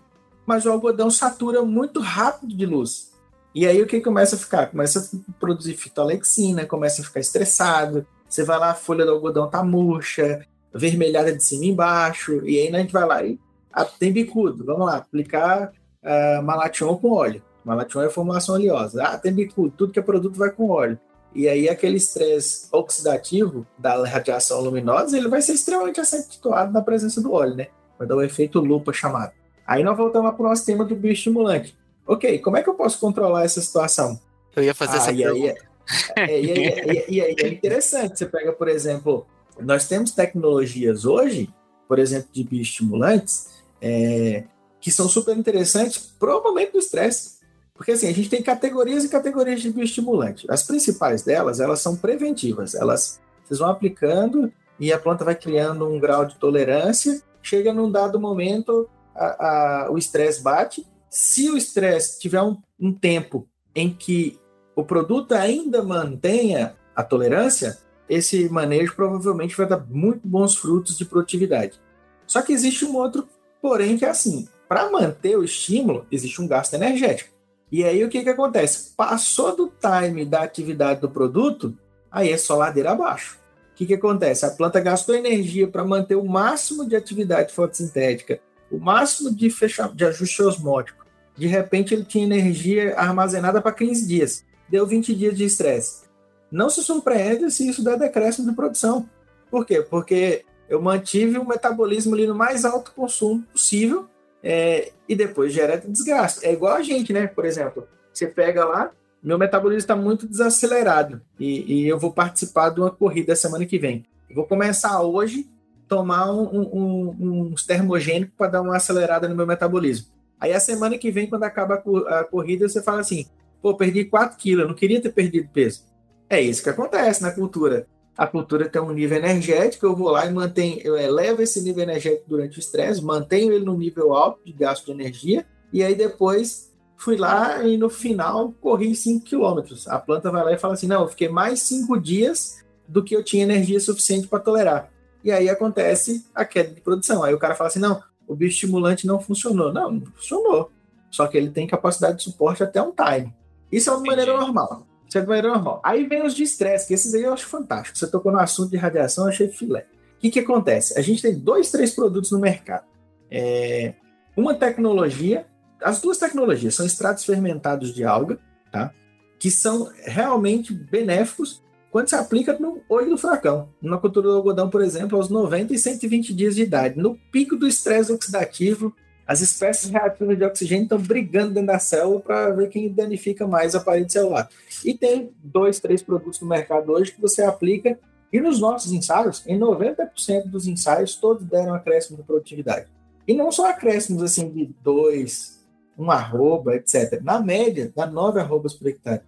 [0.46, 3.12] Mas o algodão satura muito rápido de luz.
[3.54, 4.68] E aí o que começa a ficar?
[4.68, 8.06] Começa a produzir fitolexina, começa a ficar estressado.
[8.28, 12.42] Você vai lá, a folha do algodão tá murcha, vermelhada de cima e embaixo.
[12.46, 13.40] E aí a gente vai lá e
[13.72, 14.66] ah, tem bicudo.
[14.66, 15.72] Vamos lá, aplicar
[16.04, 17.42] uh, malation com óleo.
[17.64, 19.04] Malation é formulação oleosa.
[19.04, 19.74] Ah, tem bicudo.
[19.76, 21.00] Tudo que é produto vai com óleo.
[21.34, 27.22] E aí aquele estresse oxidativo da radiação luminosa, ele vai ser extremamente acentuado na presença
[27.22, 27.68] do óleo, né?
[27.98, 29.32] Vai dar o efeito lupa chamado.
[29.68, 31.78] Aí nós voltamos para o nosso tema do bioestimulante.
[32.08, 34.20] Ok, como é que eu posso controlar essa situação?
[34.56, 35.70] Eu ia fazer ah, essa e pergunta.
[36.18, 38.18] Aí, é, e, aí, e, aí, é interessante.
[38.18, 39.28] Você pega, por exemplo,
[39.60, 41.54] nós temos tecnologias hoje,
[41.88, 44.44] por exemplo, de bioestimulantes, é,
[44.80, 47.40] que são super interessantes para o momento do estresse.
[47.74, 50.46] Porque assim, a gente tem categorias e categorias de bioestimulante.
[50.50, 52.76] As principais delas, elas são preventivas.
[52.76, 57.22] Elas vocês vão aplicando e a planta vai criando um grau de tolerância.
[57.42, 60.86] Chega num dado momento, a, a, o estresse bate.
[61.10, 64.40] Se o estresse tiver um, um tempo em que
[64.76, 71.06] o produto ainda mantenha a tolerância, esse manejo provavelmente vai dar muito bons frutos de
[71.06, 71.80] produtividade.
[72.28, 73.28] Só que existe um outro
[73.62, 77.34] porém que é assim, para manter o estímulo, existe um gasto energético.
[77.72, 78.92] E aí o que, que acontece?
[78.96, 81.76] Passou do time da atividade do produto,
[82.12, 83.40] aí é só ladeira abaixo.
[83.72, 84.46] O que, que acontece?
[84.46, 88.40] A planta gastou energia para manter o máximo de atividade fotossintética,
[88.72, 91.04] o máximo de, fecha, de ajuste osmótico.
[91.36, 94.46] De repente ele tinha energia armazenada para 15 dias.
[94.70, 96.04] Deu 20 dias de estresse.
[96.52, 99.10] Não se surpreenda se isso der decréscimo de produção.
[99.50, 99.82] Por quê?
[99.82, 104.08] Porque eu mantive o metabolismo ali no mais alto consumo possível
[104.44, 106.46] é, e depois gera desgaste.
[106.46, 107.28] É igual a gente, né?
[107.28, 112.70] Por exemplo, você pega lá, meu metabolismo está muito desacelerado e, e, eu vou participar
[112.70, 114.06] de uma corrida semana que vem.
[114.30, 115.50] Eu vou começar hoje
[115.88, 120.08] tomar um, um, um, uns termogênicos para dar uma acelerada no meu metabolismo.
[120.40, 123.26] Aí a semana que vem, quando acaba a, corrida, você fala assim:
[123.62, 125.84] pô, perdi 4 quilos, eu não queria ter perdido peso.
[126.30, 130.26] É isso que acontece na cultura a cultura tem um nível energético, eu vou lá
[130.26, 134.42] e mantenho, eu elevo esse nível energético durante o estresse, mantenho ele no nível alto
[134.46, 139.88] de gasto de energia, e aí depois fui lá e no final corri 5 quilômetros.
[139.88, 143.16] A planta vai lá e fala assim: não, eu fiquei mais 5 dias do que
[143.16, 144.92] eu tinha energia suficiente para tolerar.
[145.24, 147.24] E aí acontece a queda de produção.
[147.24, 149.72] Aí o cara fala assim: não, o bioestimulante não funcionou.
[149.72, 150.72] Não, não funcionou.
[151.10, 153.34] Só que ele tem capacidade de suporte até um time.
[153.72, 154.86] Isso é uma maneira normal.
[155.10, 155.82] Isso é maneira normal.
[155.84, 157.98] Aí vem os de estresse, que esses aí eu acho fantástico.
[157.98, 159.88] Você tocou no assunto de radiação, eu achei filé.
[160.18, 160.98] O que, que acontece?
[160.98, 162.86] A gente tem dois, três produtos no mercado.
[163.32, 163.96] É,
[164.38, 165.48] uma tecnologia,
[165.82, 168.38] as duas tecnologias são extratos fermentados de alga,
[168.72, 168.94] tá?
[169.40, 173.70] que são realmente benéficos quando se aplica no olho do furacão.
[173.82, 177.56] Numa cultura do algodão, por exemplo, aos 90 e 120 dias de idade, no pico
[177.56, 178.94] do estresse oxidativo,
[179.30, 183.76] as espécies reativas de oxigênio estão brigando dentro da célula para ver quem danifica mais
[183.76, 184.50] a parede celular.
[184.84, 188.00] E tem dois, três produtos no mercado hoje que você aplica,
[188.34, 192.88] e nos nossos ensaios, em 90% dos ensaios, todos deram acréscimo de produtividade.
[193.28, 195.64] E não só acréscimos assim de dois,
[195.96, 197.22] um arroba, etc.
[197.22, 199.22] Na média, dá nove arrobas por hectare.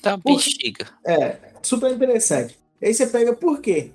[0.00, 0.86] Tá bexiga.
[1.04, 2.56] É, super interessante.
[2.80, 3.90] Aí você pega por quê?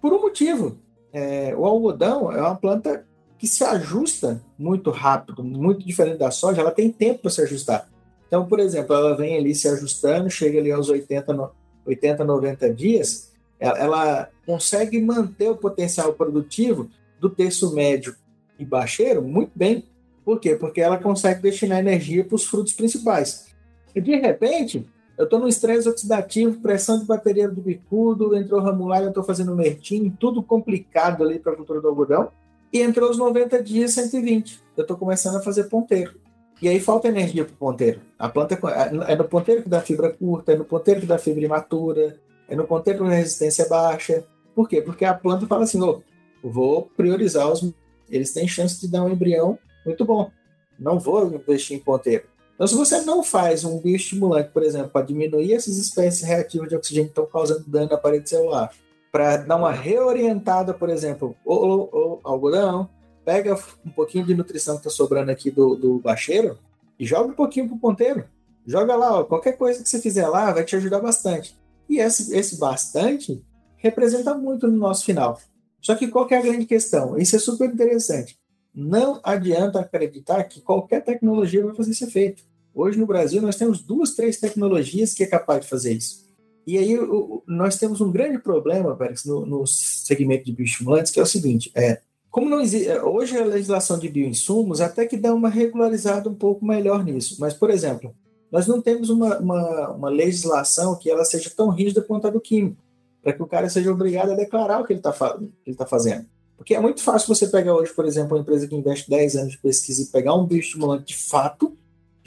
[0.00, 0.78] Por um motivo.
[1.12, 3.04] É, o algodão é uma planta
[3.38, 7.88] que se ajusta muito rápido, muito diferente da soja, ela tem tempo para se ajustar.
[8.26, 11.50] Então, por exemplo, ela vem ali se ajustando, chega ali aos 80,
[11.86, 16.88] 80 90 dias, ela, consegue manter o potencial produtivo
[17.20, 18.14] do terço médio
[18.58, 19.84] e baixeiro muito bem.
[20.24, 20.54] Por quê?
[20.54, 23.46] Porque ela consegue destinar energia para os frutos principais.
[23.94, 29.02] E de repente, eu estou no estresse oxidativo, pressão de bateria do bicudo, entrou ramular,
[29.02, 32.30] eu estou fazendo mertinho, tudo complicado ali para a cultura do algodão.
[32.72, 34.60] E entrou os 90 dias, 120.
[34.76, 36.14] Eu estou começando a fazer ponteiro.
[36.60, 38.00] E aí falta energia para o ponteiro.
[38.18, 41.16] A planta é, é no ponteiro que dá fibra curta, é no ponteiro que dá
[41.16, 44.24] fibra imatura, é no ponteiro que dá resistência baixa.
[44.54, 44.82] Por quê?
[44.82, 46.02] Porque a planta fala assim: oh,
[46.42, 47.72] vou priorizar os.
[48.10, 50.30] Eles têm chance de dar um embrião muito bom.
[50.78, 52.24] Não vou investir em ponteiro.
[52.54, 56.74] Então, se você não faz um bioestimulante, por exemplo, para diminuir essas espécies reativas de
[56.74, 58.72] oxigênio que estão causando dano na parede celular,
[59.18, 62.88] para dar uma reorientada, por exemplo, o, algodão,
[63.24, 66.56] pega um pouquinho de nutrição que está sobrando aqui do, do bacheiro
[66.96, 68.26] e joga um pouquinho pro ponteiro.
[68.64, 71.58] Joga lá, ó, qualquer coisa que você fizer lá vai te ajudar bastante.
[71.88, 73.44] E esse, esse bastante
[73.76, 75.40] representa muito no nosso final.
[75.80, 77.18] Só que qual que é a grande questão?
[77.18, 78.38] Isso é super interessante.
[78.72, 82.44] Não adianta acreditar que qualquer tecnologia vai fazer esse efeito.
[82.72, 86.27] Hoje no Brasil nós temos duas, três tecnologias que é capaz de fazer isso.
[86.68, 91.18] E aí o, nós temos um grande problema, Pérez, no, no, segmento de bioestimulantes, que
[91.18, 95.16] é o seguinte: é, como não existe, é, hoje a legislação de bioinsumos até que
[95.16, 97.38] dá uma regularizada um pouco melhor nisso.
[97.40, 98.14] Mas, por exemplo,
[98.52, 102.38] nós não temos uma, uma, uma legislação que ela seja tão rígida quanto a do
[102.38, 102.84] químico,
[103.22, 106.26] para que o cara seja obrigado a declarar o que ele está tá fazendo.
[106.54, 109.52] Porque é muito fácil você pegar hoje, por exemplo, uma empresa que investe 10 anos
[109.52, 111.78] de pesquisa e pegar um bioestimulante de fato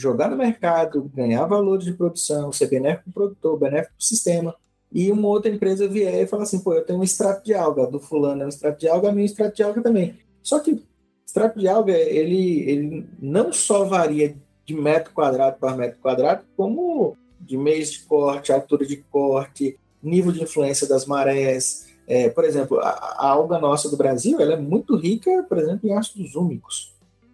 [0.02, 4.04] jogar no mercado, ganhar valores de produção, ser benéfico para o produtor, benéfico para o
[4.04, 4.56] sistema,
[4.92, 7.88] e uma outra empresa vier e falar assim, pô, eu tenho um extrato de alga,
[7.88, 10.16] do fulano é um extrato de alga, a minha é um extrato de alga também.
[10.44, 10.84] Só que
[11.26, 14.36] extrato de alga, ele, ele não só varia
[14.66, 20.32] de metro quadrado para metro quadrado, como de meios de corte, altura de corte, nível
[20.32, 21.88] de influência das marés.
[22.08, 25.88] É, por exemplo, a, a, alga nossa do Brasil ela é muito rica, por exemplo,
[25.88, 26.91] em ácidos úmicos.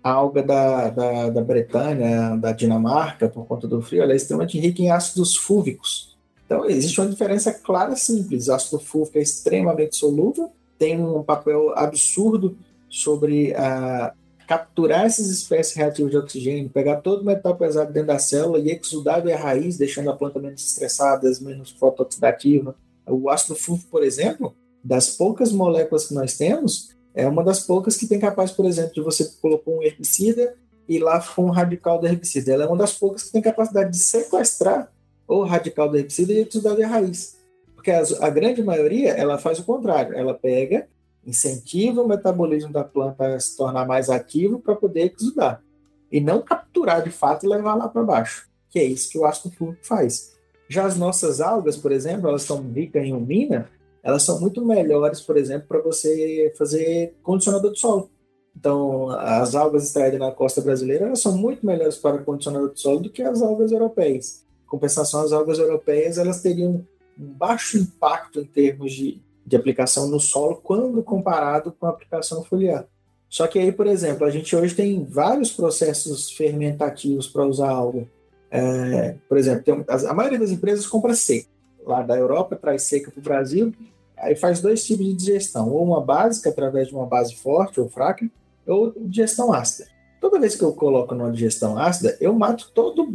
[0.10, 4.82] Alga da, da, da Bretanha, da Dinamarca, por conta do frio, ela é extremamente rica
[4.82, 6.16] em ácidos fúvicos.
[6.46, 8.48] Então, existe uma diferença clara e simples.
[8.48, 12.58] O ácido fúvico é extremamente solúvel, tem um papel absurdo
[12.90, 14.14] sobre a,
[14.48, 18.72] capturar essas espécies reativas de oxigênio, pegar todo o metal pesado dentro da célula e
[18.72, 22.74] exudar a raiz, deixando a planta menos estressada, menos fotooxidativa.
[23.06, 27.98] O ácido fúvico, por exemplo, das poucas moléculas que nós temos, é uma das poucas
[27.98, 30.54] que tem capaz, por exemplo, de você colocar um herbicida
[30.88, 32.54] e lá com um radical do herbicida.
[32.54, 34.92] Ela é uma das poucas que tem capacidade de sequestrar
[35.28, 37.36] o radical do herbicida e exudar a raiz.
[37.74, 40.16] Porque a, a grande maioria, ela faz o contrário.
[40.16, 40.88] Ela pega
[41.26, 45.64] incentiva o metabolismo da planta a se tornar mais ativo para poder exudar.
[46.12, 49.26] E não capturar de fato e levar lá para baixo, que é isso que o
[49.26, 50.38] ácido fúvico faz.
[50.70, 53.68] Já as nossas algas, por exemplo, elas estão ricas em umina,
[54.08, 58.10] elas são muito melhores, por exemplo, para você fazer condicionador de solo.
[58.56, 63.02] Então, as algas extraídas na costa brasileira elas são muito melhores para condicionador de solo
[63.02, 64.46] do que as algas europeias.
[64.66, 66.86] Em compensação, as algas europeias elas teriam
[67.20, 72.46] um baixo impacto em termos de, de aplicação no solo quando comparado com a aplicação
[72.46, 72.88] foliar.
[73.28, 78.08] Só que aí, por exemplo, a gente hoje tem vários processos fermentativos para usar algo.
[78.50, 81.50] É, por exemplo, tem, a maioria das empresas compra seca.
[81.86, 83.74] Lá da Europa traz seca para o Brasil,
[84.18, 87.90] aí faz dois tipos de digestão, ou uma básica através de uma base forte ou
[87.90, 88.30] fraca,
[88.66, 89.88] ou digestão ácida.
[90.20, 93.14] Toda vez que eu coloco numa digestão ácida, eu mato todo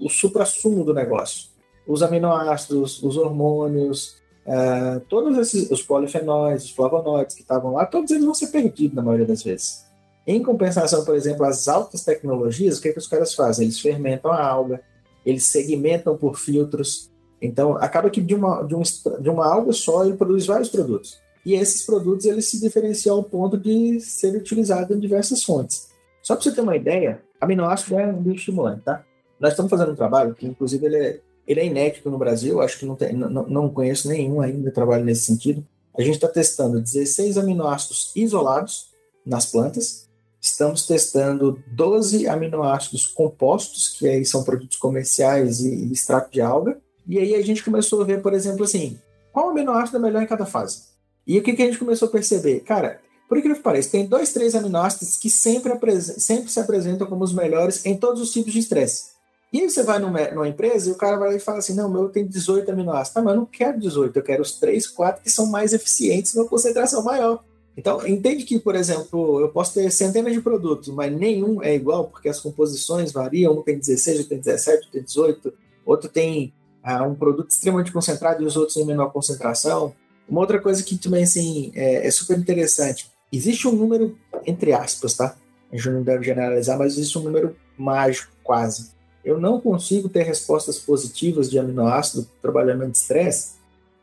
[0.00, 1.48] o supra-sumo do negócio.
[1.86, 8.10] Os aminoácidos, os hormônios, Uh, todos esses, os polifenóis, os flavonoides que estavam lá, todos
[8.10, 9.84] eles vão ser perdidos na maioria das vezes.
[10.26, 13.64] Em compensação, por exemplo, as altas tecnologias, o que, é que os caras fazem?
[13.64, 14.82] Eles fermentam a alga,
[15.24, 17.10] eles segmentam por filtros.
[17.46, 18.82] Então, acaba que de uma, de, um,
[19.20, 21.18] de uma alga só ele produz vários produtos.
[21.44, 25.88] E esses produtos eles se diferenciam ao ponto de serem utilizados em diversas fontes.
[26.22, 29.04] Só para você ter uma ideia, aminoácido é um bioestimulante, tá?
[29.38, 32.78] Nós estamos fazendo um trabalho que, inclusive, ele é ele é inédito no Brasil, acho
[32.78, 35.64] que não, tem, não, não conheço nenhum ainda trabalho nesse sentido.
[35.96, 38.88] A gente está testando 16 aminoácidos isolados
[39.24, 40.08] nas plantas,
[40.40, 47.18] estamos testando 12 aminoácidos compostos, que aí são produtos comerciais e, extrato de alga, e
[47.18, 48.98] aí a gente começou a ver, por exemplo, assim,
[49.32, 50.82] qual aminoácido é melhor em cada fase.
[51.26, 52.60] E o que, que a gente começou a perceber?
[52.60, 57.24] Cara, por incrível que pareça, tem dois, três aminoácidos que sempre, sempre se apresentam como
[57.24, 59.14] os melhores em todos os tipos de estresse.
[59.52, 61.88] E aí você vai numa, numa empresa e o cara vai e fala assim, não,
[61.88, 63.14] meu tem 18 aminoácidos.
[63.14, 66.34] Tá, mas eu não quero 18, eu quero os 3, 4 que são mais eficientes
[66.34, 67.42] numa concentração maior.
[67.76, 72.06] Então, entende que, por exemplo, eu posso ter centenas de produtos, mas nenhum é igual,
[72.06, 75.52] porque as composições variam, um tem 16, outro tem 17, outro tem 18,
[75.84, 76.52] outro tem
[76.84, 79.94] um produto extremamente concentrado e os outros em menor concentração.
[80.28, 85.14] Uma outra coisa que também assim, é, é super interessante, existe um número, entre aspas,
[85.14, 85.36] tá?
[85.72, 88.94] A gente não deve generalizar, mas existe um número mágico, quase,
[89.24, 93.54] eu não consigo ter respostas positivas de aminoácido trabalhamento de estresse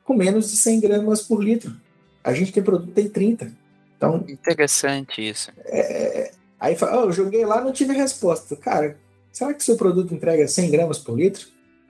[0.04, 1.74] com menos de 100 gramas por litro.
[2.24, 3.52] A gente tem produto tem 30.
[3.96, 5.52] Então, Interessante isso.
[5.66, 8.56] É, aí fala, oh, eu joguei lá não tive resposta.
[8.56, 8.98] Cara,
[9.32, 11.48] será que seu produto entrega 100 gramas por litro?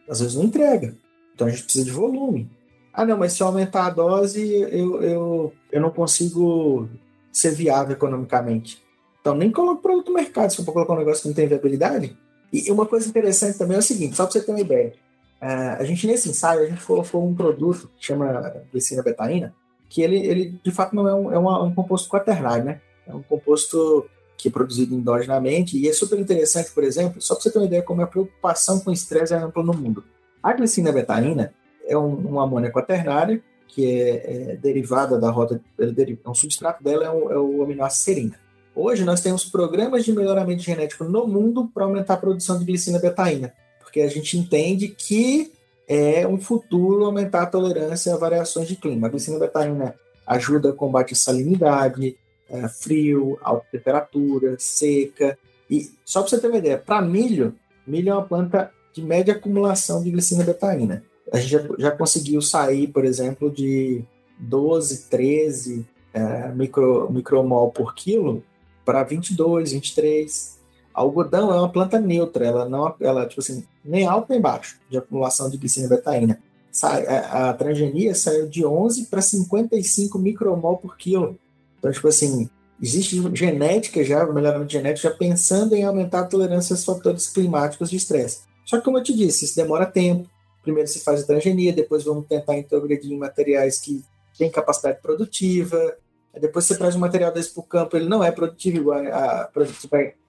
[0.10, 0.96] Às vezes não entrega.
[1.34, 2.50] Então a gente precisa de volume.
[2.94, 6.90] Ah, não, mas se eu aumentar a dose, eu, eu, eu não consigo
[7.32, 8.82] ser viável economicamente.
[9.22, 11.48] Então nem coloco produto no mercado se eu for colocar um negócio que não tem
[11.48, 12.18] viabilidade.
[12.52, 14.94] E uma coisa interessante também é o seguinte, só para você ter uma ideia.
[15.42, 19.56] Uh, a gente, nesse ensaio, a gente colocou um produto que chama glicina betaína,
[19.90, 22.82] que ele, ele de fato não é um, é uma, um composto quaternário, né?
[23.08, 24.06] É um composto
[24.42, 27.68] que é produzido endogenamente e é super interessante, por exemplo, só para você ter uma
[27.68, 30.04] ideia como a preocupação com estresse é ampla no mundo.
[30.42, 31.54] A glicina betaína
[31.86, 36.84] é um, uma amônia quaternária que é, é derivada da rota, é, é um substrato
[36.84, 38.40] dela é o, é o aminoácido serina.
[38.76, 42.98] Hoje nós temos programas de melhoramento genético no mundo para aumentar a produção de glicina
[42.98, 45.52] betaína, porque a gente entende que
[45.88, 49.06] é um futuro aumentar a tolerância a variações de clima.
[49.06, 49.94] A glicina betaína
[50.26, 52.18] ajuda a combater salinidade,
[52.52, 55.38] é, frio, alta temperatura, seca.
[55.70, 57.56] E só para você ter uma ideia, para milho,
[57.88, 61.04] milho é uma planta de média acumulação de glicina betaína.
[61.32, 64.04] A gente já, já conseguiu sair, por exemplo, de
[64.38, 68.44] 12, 13 é, micro, micromol por quilo
[68.84, 70.60] para 22, 23.
[70.94, 74.98] Algodão é uma planta neutra, ela não, ela tipo assim, nem alto nem baixo de
[74.98, 76.38] acumulação de glicina betaína.
[76.84, 81.38] A, a transgenia saiu de 11 para 55 micromol por quilo.
[81.82, 82.48] Então, tipo assim,
[82.80, 87.98] existe genética já, melhoramento genético, já pensando em aumentar a tolerância aos fatores climáticos de
[87.98, 88.44] estresse.
[88.66, 90.30] Só que, como eu te disse, isso demora tempo,
[90.62, 94.06] primeiro se faz a transgenia, depois vamos tentar introgredir em materiais que
[94.38, 95.98] têm capacidade produtiva,
[96.40, 99.42] depois você traz um material desse para o campo, ele não é produtivo igual a,
[99.44, 99.50] a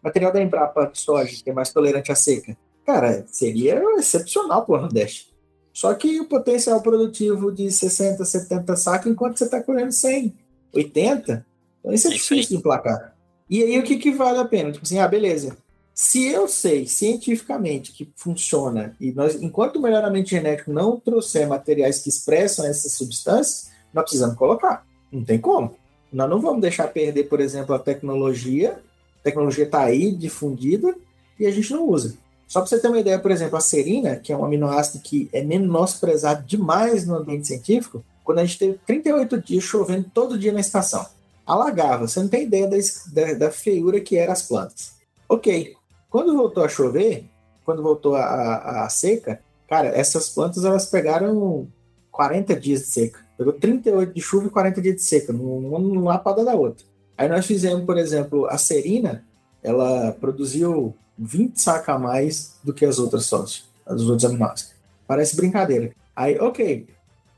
[0.02, 2.56] material da Embrapa de soja, que é mais tolerante à seca.
[2.84, 5.30] Cara, seria excepcional para o Nordeste.
[5.72, 10.34] Só que o potencial produtivo de 60, 70 sacos, enquanto você está colhendo 100,
[10.72, 11.46] 80,
[11.80, 13.14] então isso é, é difícil de emplacar.
[13.48, 14.72] E aí o que, que vale a pena?
[14.72, 15.56] Tipo assim, ah, beleza.
[15.94, 21.98] Se eu sei cientificamente que funciona, e nós, enquanto o melhoramento genético não trouxer materiais
[21.98, 24.86] que expressam essas substâncias, nós precisamos colocar.
[25.12, 25.76] Não tem como.
[26.10, 28.80] Nós não vamos deixar perder, por exemplo, a tecnologia.
[29.20, 30.94] A tecnologia está aí, difundida,
[31.38, 32.16] e a gente não usa.
[32.48, 35.28] Só para você ter uma ideia, por exemplo, a serina, que é um aminoácido que
[35.32, 40.52] é menosprezado demais no ambiente científico, quando a gente teve 38 dias chovendo todo dia
[40.52, 41.06] na estação,
[41.46, 42.06] alagava.
[42.06, 42.76] Você não tem ideia da,
[43.12, 44.92] da, da feiura que eram as plantas.
[45.28, 45.74] Ok,
[46.08, 47.24] quando voltou a chover,
[47.64, 51.68] quando voltou a, a, a seca, cara, essas plantas elas pegaram
[52.10, 53.20] 40 dias de seca.
[53.36, 56.84] Pegou 38 de chuva e 40 dias de seca, uma numa lapada da outra.
[57.16, 59.24] Aí nós fizemos, por exemplo, a serina,
[59.62, 64.74] ela produziu 20 sacos a mais do que as outras sócios, os outros aminoácidos.
[65.06, 65.92] Parece brincadeira.
[66.14, 66.86] Aí, ok.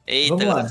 [0.07, 0.67] Eita, vamos lá.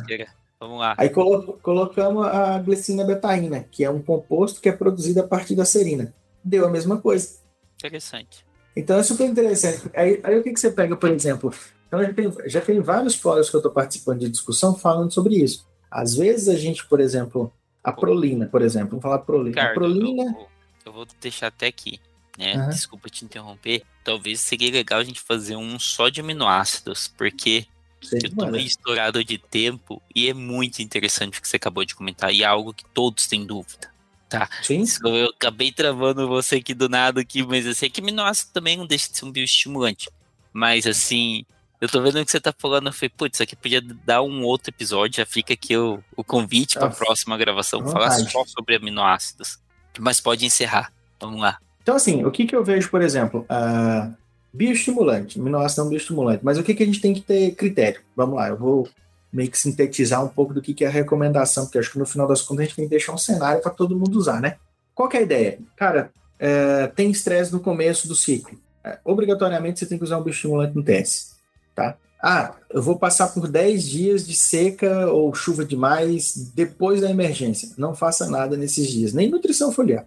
[0.59, 0.95] Vamos lá.
[0.97, 5.55] Aí colo colocamos a glicina betaína, que é um composto que é produzido a partir
[5.55, 6.13] da serina.
[6.43, 7.37] Deu a mesma coisa.
[7.75, 8.45] Interessante.
[8.75, 9.89] Então é super interessante.
[9.93, 11.53] Aí, aí o que, que você pega, por exemplo,
[11.87, 15.35] então já tem, já tem vários fóruns que eu estou participando de discussão falando sobre
[15.35, 15.67] isso.
[15.91, 17.53] Às vezes a gente, por exemplo,
[17.83, 19.49] a prolina, por exemplo, vamos falar prolina.
[19.49, 20.23] Ricardo, a prolina.
[20.23, 20.47] Eu,
[20.85, 21.99] eu, vou deixar até aqui,
[22.37, 22.55] né?
[22.55, 22.69] Uhum.
[22.69, 23.83] Desculpa te interromper.
[24.03, 27.67] Talvez seria legal a gente fazer um só de aminoácidos, porque
[28.03, 31.85] Sei eu tô meio estourado de tempo e é muito interessante o que você acabou
[31.85, 33.91] de comentar e é algo que todos têm dúvida.
[34.29, 34.49] Tá.
[34.63, 34.83] Sim.
[35.05, 38.87] Eu acabei travando você aqui do nada aqui, mas eu sei que aminoácido também não
[38.87, 40.09] deixa de ser um bioestimulante.
[40.51, 41.45] Mas assim,
[41.79, 44.21] eu tô vendo o que você tá falando, eu falei, putz, isso aqui podia dar
[44.21, 48.45] um outro episódio, já fica aqui o, o convite para a próxima gravação, falar só
[48.45, 49.59] sobre aminoácidos.
[49.99, 51.59] Mas pode encerrar, vamos lá.
[51.81, 54.15] Então, assim, o que que eu vejo, por exemplo, uh,
[54.53, 58.01] bioestimulante, aminoácido é um bioestimulante, mas o que que a gente tem que ter critério?
[58.15, 58.87] Vamos lá, eu vou
[59.31, 62.05] meio que sintetizar um pouco do que, que é a recomendação, porque acho que no
[62.05, 64.57] final das contas a gente tem que deixar um cenário para todo mundo usar, né?
[64.93, 65.57] Qual é a ideia?
[65.75, 68.59] Cara, é, tem estresse no começo do ciclo.
[68.83, 71.33] É, obrigatoriamente você tem que usar um bioestimulante no TS
[71.75, 71.97] tá?
[72.21, 77.69] Ah, eu vou passar por 10 dias de seca ou chuva demais depois da emergência.
[77.77, 80.05] Não faça nada nesses dias, nem nutrição foliar.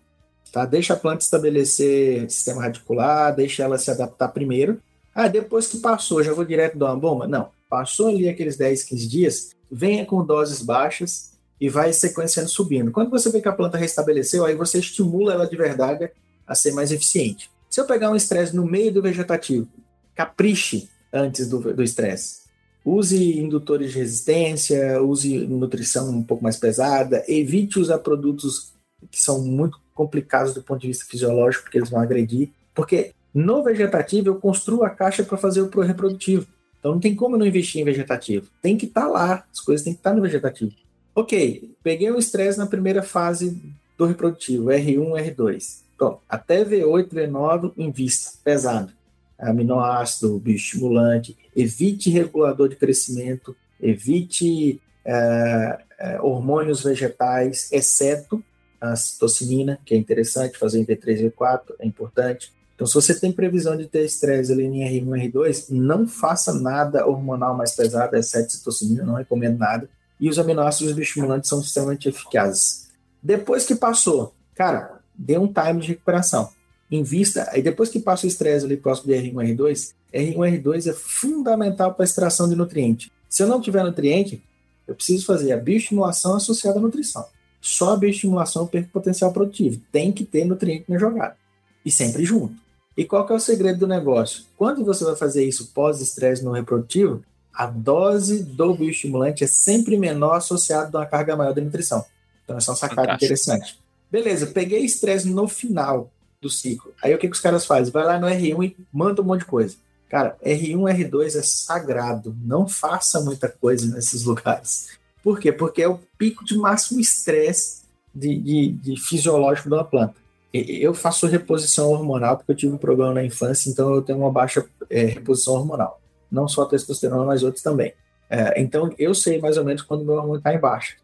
[0.53, 0.64] Tá?
[0.64, 4.80] Deixa a planta estabelecer sistema radicular, deixa ela se adaptar primeiro.
[5.14, 7.26] Ah, depois que passou, já vou direto dar uma bomba?
[7.26, 7.49] Não.
[7.68, 12.90] Passou ali aqueles 10, 15 dias, venha com doses baixas e vai sequenciando subindo.
[12.90, 16.11] Quando você vê que a planta restabeleceu, aí você estimula ela de verdade
[16.47, 17.51] a ser mais eficiente.
[17.68, 19.66] Se eu pegar um estresse no meio do vegetativo,
[20.14, 22.47] capriche antes do estresse.
[22.84, 28.72] Use indutores de resistência, use nutrição um pouco mais pesada, evite usar produtos
[29.11, 32.51] que são muito complicados do ponto de vista fisiológico, porque eles vão agredir.
[32.75, 36.47] Porque no vegetativo eu construo a caixa para fazer o pro reprodutivo.
[36.79, 38.49] Então não tem como não investir em vegetativo.
[38.63, 40.73] Tem que estar tá lá, as coisas têm que estar tá no vegetativo.
[41.15, 43.61] Ok, peguei o estresse na primeira fase
[43.97, 45.81] do reprodutivo, R1, R2.
[45.97, 48.93] Pronto, até V8, V9, invista, pesado
[49.39, 58.43] aminoácido, bioestimulante, evite regulador de crescimento, evite é, é, hormônios vegetais, exceto
[58.81, 62.53] a citocinina, que é interessante, fazer em V3 e V4 é importante.
[62.74, 67.07] Então, se você tem previsão de ter estresse ali em R1 R2, não faça nada
[67.07, 69.89] hormonal mais pesado, exceto citocinina, não recomendo nada.
[70.20, 72.89] E os aminoácidos bioestimulantes são extremamente eficazes.
[73.22, 76.51] Depois que passou, cara, dê um time de recuperação
[76.91, 80.93] invista, aí depois que passa o estresse ali próximo de R1 R2, R1 R2 é
[80.93, 83.11] fundamental para a extração de nutriente.
[83.29, 84.43] Se eu não tiver nutriente,
[84.87, 87.27] eu preciso fazer a bioestimulação associada à nutrição.
[87.61, 89.81] Só a bioestimulação perco potencial produtivo.
[89.91, 91.37] Tem que ter nutriente na jogada.
[91.85, 92.55] E sempre junto.
[92.97, 94.45] E qual que é o segredo do negócio?
[94.57, 100.37] Quando você vai fazer isso pós-estresse no reprodutivo, a dose do bioestimulante é sempre menor
[100.37, 102.05] associada a uma carga maior de nutrição.
[102.45, 103.25] Então, essa é uma sacada Fantástico.
[103.25, 103.79] interessante.
[104.11, 106.93] Beleza, peguei estresse no final do ciclo.
[107.03, 107.93] Aí o que, que os caras fazem?
[107.93, 109.77] Vai lá no R1 e manda um monte de coisa.
[110.09, 112.37] Cara, R1, R2 é sagrado.
[112.45, 114.97] Não faça muita coisa nesses lugares.
[115.27, 115.51] Por quê?
[115.51, 117.83] Porque é o pico de máximo estresse
[118.14, 120.14] de, de, de fisiológico uma planta.
[120.55, 124.31] Eu faço reposição hormonal porque eu tive um problema na infância, então eu tenho uma
[124.31, 126.01] baixa é, reposição hormonal.
[126.31, 127.93] Não só a testosterona, mas outros também.
[128.31, 130.95] É, então eu sei mais ou menos quando meu hormônio está em baixa.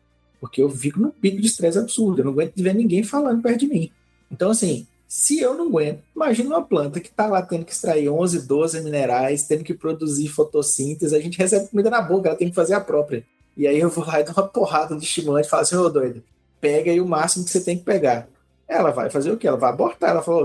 [0.40, 2.20] Porque eu fico num pico de estresse absurdo.
[2.20, 3.90] Eu não aguento ver ninguém falando perto de mim.
[4.30, 8.08] Então, assim, Se eu não aguento, imagina uma planta que está lá tendo que extrair
[8.08, 12.48] 11, 12 minerais, tendo que produzir fotossíntese, a gente recebe comida na boca, ela tem
[12.48, 13.22] que fazer a própria.
[13.56, 15.88] E aí eu vou lá e dou uma porrada de estimulante e falo assim, ô
[15.88, 16.22] doido,
[16.60, 18.28] pega aí o máximo que você tem que pegar.
[18.66, 19.46] Ela vai fazer o quê?
[19.46, 20.10] Ela vai abortar.
[20.10, 20.44] Ela falou,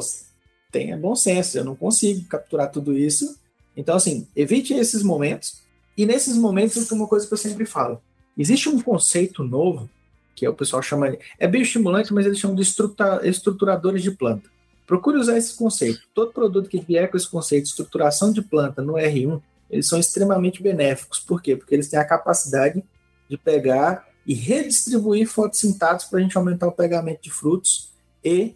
[0.71, 3.39] tenha bom senso, eu não consigo capturar tudo isso.
[3.75, 5.61] Então, assim, evite esses momentos.
[5.97, 8.01] E nesses momentos, uma coisa que eu sempre falo.
[8.37, 9.89] Existe um conceito novo,
[10.35, 11.15] que é o pessoal chama...
[11.39, 12.63] É bioestimulante, mas eles chamam de
[13.23, 14.49] estruturadores de planta.
[14.85, 16.01] Procure usar esse conceito.
[16.13, 19.99] Todo produto que vier com esse conceito de estruturação de planta no R1, eles são
[19.99, 21.19] extremamente benéficos.
[21.19, 21.55] Por quê?
[21.55, 22.83] Porque eles têm a capacidade
[23.29, 27.91] de pegar e redistribuir fotossintatos para a gente aumentar o pegamento de frutos
[28.23, 28.55] e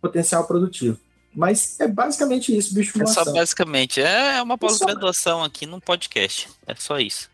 [0.00, 0.98] potencial produtivo.
[1.34, 3.00] Mas é basicamente isso, bicho.
[3.00, 4.02] É só basicamente.
[4.02, 6.48] É uma pós-graduação aqui num podcast.
[6.66, 7.30] É só isso.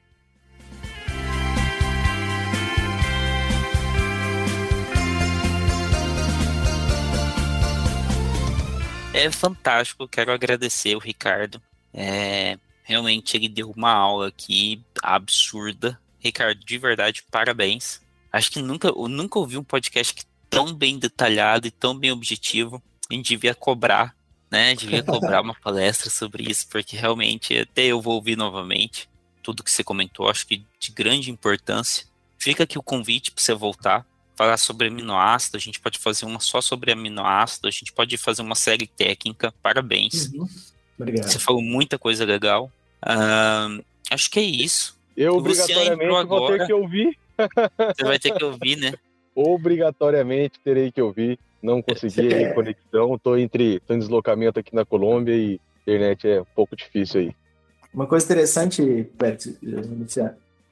[9.12, 11.61] É fantástico, quero agradecer o Ricardo.
[11.93, 15.99] É, realmente ele deu uma aula aqui absurda.
[16.19, 18.01] Ricardo, de verdade, parabéns.
[18.33, 22.83] Acho que nunca, eu nunca ouvi um podcast tão bem detalhado e tão bem objetivo.
[23.11, 24.14] A gente devia cobrar,
[24.51, 24.75] né?
[24.75, 29.09] Devia cobrar uma palestra sobre isso, porque realmente até eu vou ouvir novamente
[29.43, 32.07] tudo que você comentou, acho que de grande importância.
[32.39, 34.07] Fica aqui o convite para você voltar
[34.39, 38.41] falar sobre aminoácido, a gente pode fazer uma só sobre aminoácido, a gente pode fazer
[38.41, 40.33] uma série técnica, parabéns.
[40.33, 40.47] Uhum.
[40.97, 41.29] Obrigado.
[41.29, 42.71] Você falou muita coisa legal.
[43.03, 44.97] Uh, acho que é isso.
[45.19, 46.27] Eu obrigatoriamente agora.
[46.27, 47.19] vou ter que ouvir.
[47.97, 48.95] Você vai ter que ouvir, né?
[49.35, 51.41] Obrigatoriamente terei que ouvir.
[51.61, 52.53] Não consegui é.
[52.53, 56.77] conexão, estou entre tô em deslocamento aqui na Colômbia e a internet é um pouco
[56.77, 57.37] difícil aí.
[57.93, 59.59] Uma coisa interessante, Pet,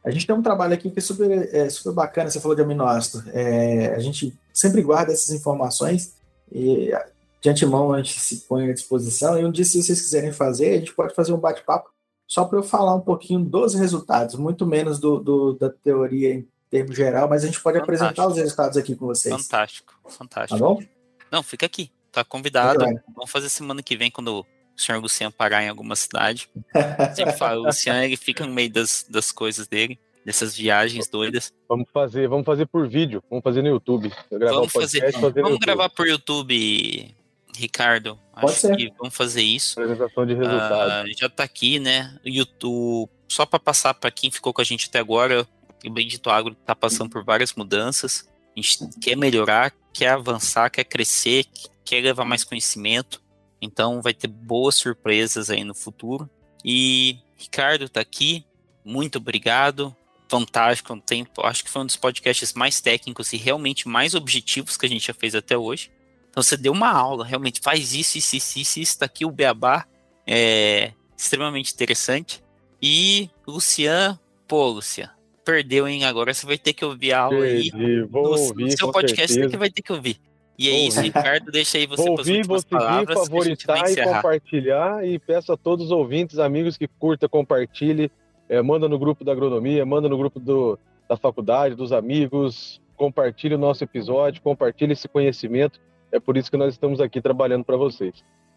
[0.04, 2.62] a gente tem um trabalho aqui que é super, é, super bacana, você falou de
[2.62, 3.28] aminoácido.
[3.32, 6.14] É, a gente sempre guarda essas informações
[6.52, 6.92] e
[7.40, 9.36] de antemão a gente se põe à disposição.
[9.36, 11.95] E um dia, se vocês quiserem fazer, a gente pode fazer um bate-papo
[12.26, 16.48] só para eu falar um pouquinho dos resultados, muito menos do, do, da teoria em
[16.68, 18.04] termo geral, mas a gente pode fantástico.
[18.04, 19.34] apresentar os resultados aqui com vocês.
[19.34, 20.58] Fantástico, fantástico.
[20.58, 20.82] Tá bom?
[21.30, 22.84] Não, fica aqui, tá convidado.
[23.14, 24.46] Vamos fazer semana que vem quando o
[24.76, 26.48] senhor Luciano parar em alguma cidade.
[27.14, 31.52] Sempre falo, o Luciano ele fica no meio das, das coisas dele, dessas viagens doidas.
[31.68, 34.12] Vamos fazer, vamos fazer por vídeo, vamos fazer no YouTube.
[34.30, 37.14] Vamos fazer, podcast, fazer vamos gravar por YouTube,
[37.56, 38.18] Ricardo.
[38.40, 38.76] Pode acho ser.
[38.76, 39.80] que vamos fazer isso.
[39.80, 41.10] Apresentação de resultados.
[41.10, 42.14] Uh, já tá aqui, né?
[42.24, 45.46] O YouTube, só para passar para quem ficou com a gente até agora,
[45.84, 48.28] o Bendito Agro tá passando por várias mudanças.
[48.54, 51.46] A gente quer melhorar, quer avançar, quer crescer,
[51.84, 53.22] quer levar mais conhecimento.
[53.60, 56.28] Então vai ter boas surpresas aí no futuro.
[56.64, 58.44] E Ricardo tá aqui,
[58.84, 59.96] muito obrigado.
[60.28, 61.46] Fantástico, um tempo.
[61.46, 65.06] Acho que foi um dos podcasts mais técnicos e realmente mais objetivos que a gente
[65.06, 65.90] já fez até hoje.
[66.36, 69.30] Então você deu uma aula, realmente faz isso, isso, isso, isso, isso tá aqui o
[69.30, 69.86] Beabá.
[70.26, 72.44] É extremamente interessante.
[72.82, 75.08] E Lucian, pô, Lucian,
[75.42, 76.04] perdeu, hein?
[76.04, 78.02] Agora você vai ter que ouvir a aula Perdi, aí.
[78.02, 79.48] Vou no, ouvir, no seu podcast certeza.
[79.48, 80.20] você vai ter que ouvir.
[80.58, 85.06] E é isso, Ricardo, deixa aí você vou ouvir, vou seguir, palavras, favoritar e compartilhar
[85.06, 88.12] e peço a todos os ouvintes, amigos que curta, compartilhe,
[88.46, 90.78] é, manda no grupo da agronomia, manda no grupo do,
[91.08, 95.80] da faculdade, dos amigos, compartilhe o nosso episódio, compartilhe esse conhecimento.
[96.12, 98.14] É por isso que nós estamos aqui trabalhando para vocês.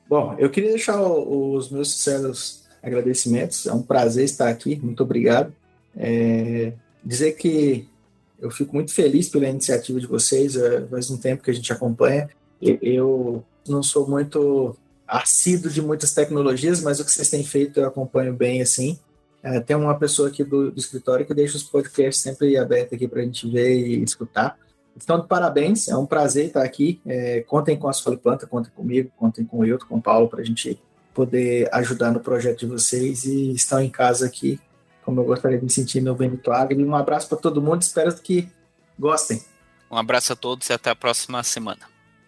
[0.07, 3.65] Bom, eu queria deixar os meus sinceros agradecimentos.
[3.65, 4.75] É um prazer estar aqui.
[4.81, 5.53] Muito obrigado.
[5.95, 6.73] É,
[7.03, 7.87] dizer que
[8.39, 11.71] eu fico muito feliz pela iniciativa de vocês, é, faz um tempo que a gente
[11.71, 12.29] acompanha.
[12.61, 14.75] Eu não sou muito
[15.07, 18.97] assíduo de muitas tecnologias, mas o que vocês têm feito eu acompanho bem assim.
[19.41, 23.07] É, tem uma pessoa aqui do, do, escritório que deixa os podcasts sempre abertos aqui
[23.07, 24.57] para a gente ver e escutar.
[25.03, 27.01] Então, parabéns, é um prazer estar aqui.
[27.05, 30.27] É, contem com a Soli Planta, contem comigo, contem com o Hilton, com o Paulo,
[30.27, 30.79] para a gente
[31.13, 34.59] poder ajudar no projeto de vocês e estão em casa aqui
[35.09, 36.83] como eu gostaria de me sentir no Benito Agri.
[36.83, 38.47] Um abraço para todo mundo, espero que
[38.97, 39.41] gostem.
[39.89, 41.81] Um abraço a todos e até a próxima semana.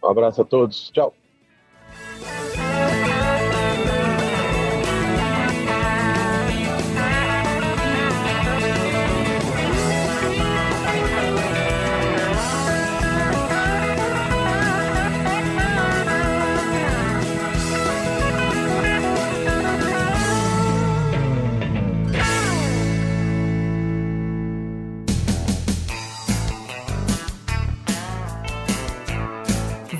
[0.03, 1.20] Um abraço a todos, tchau.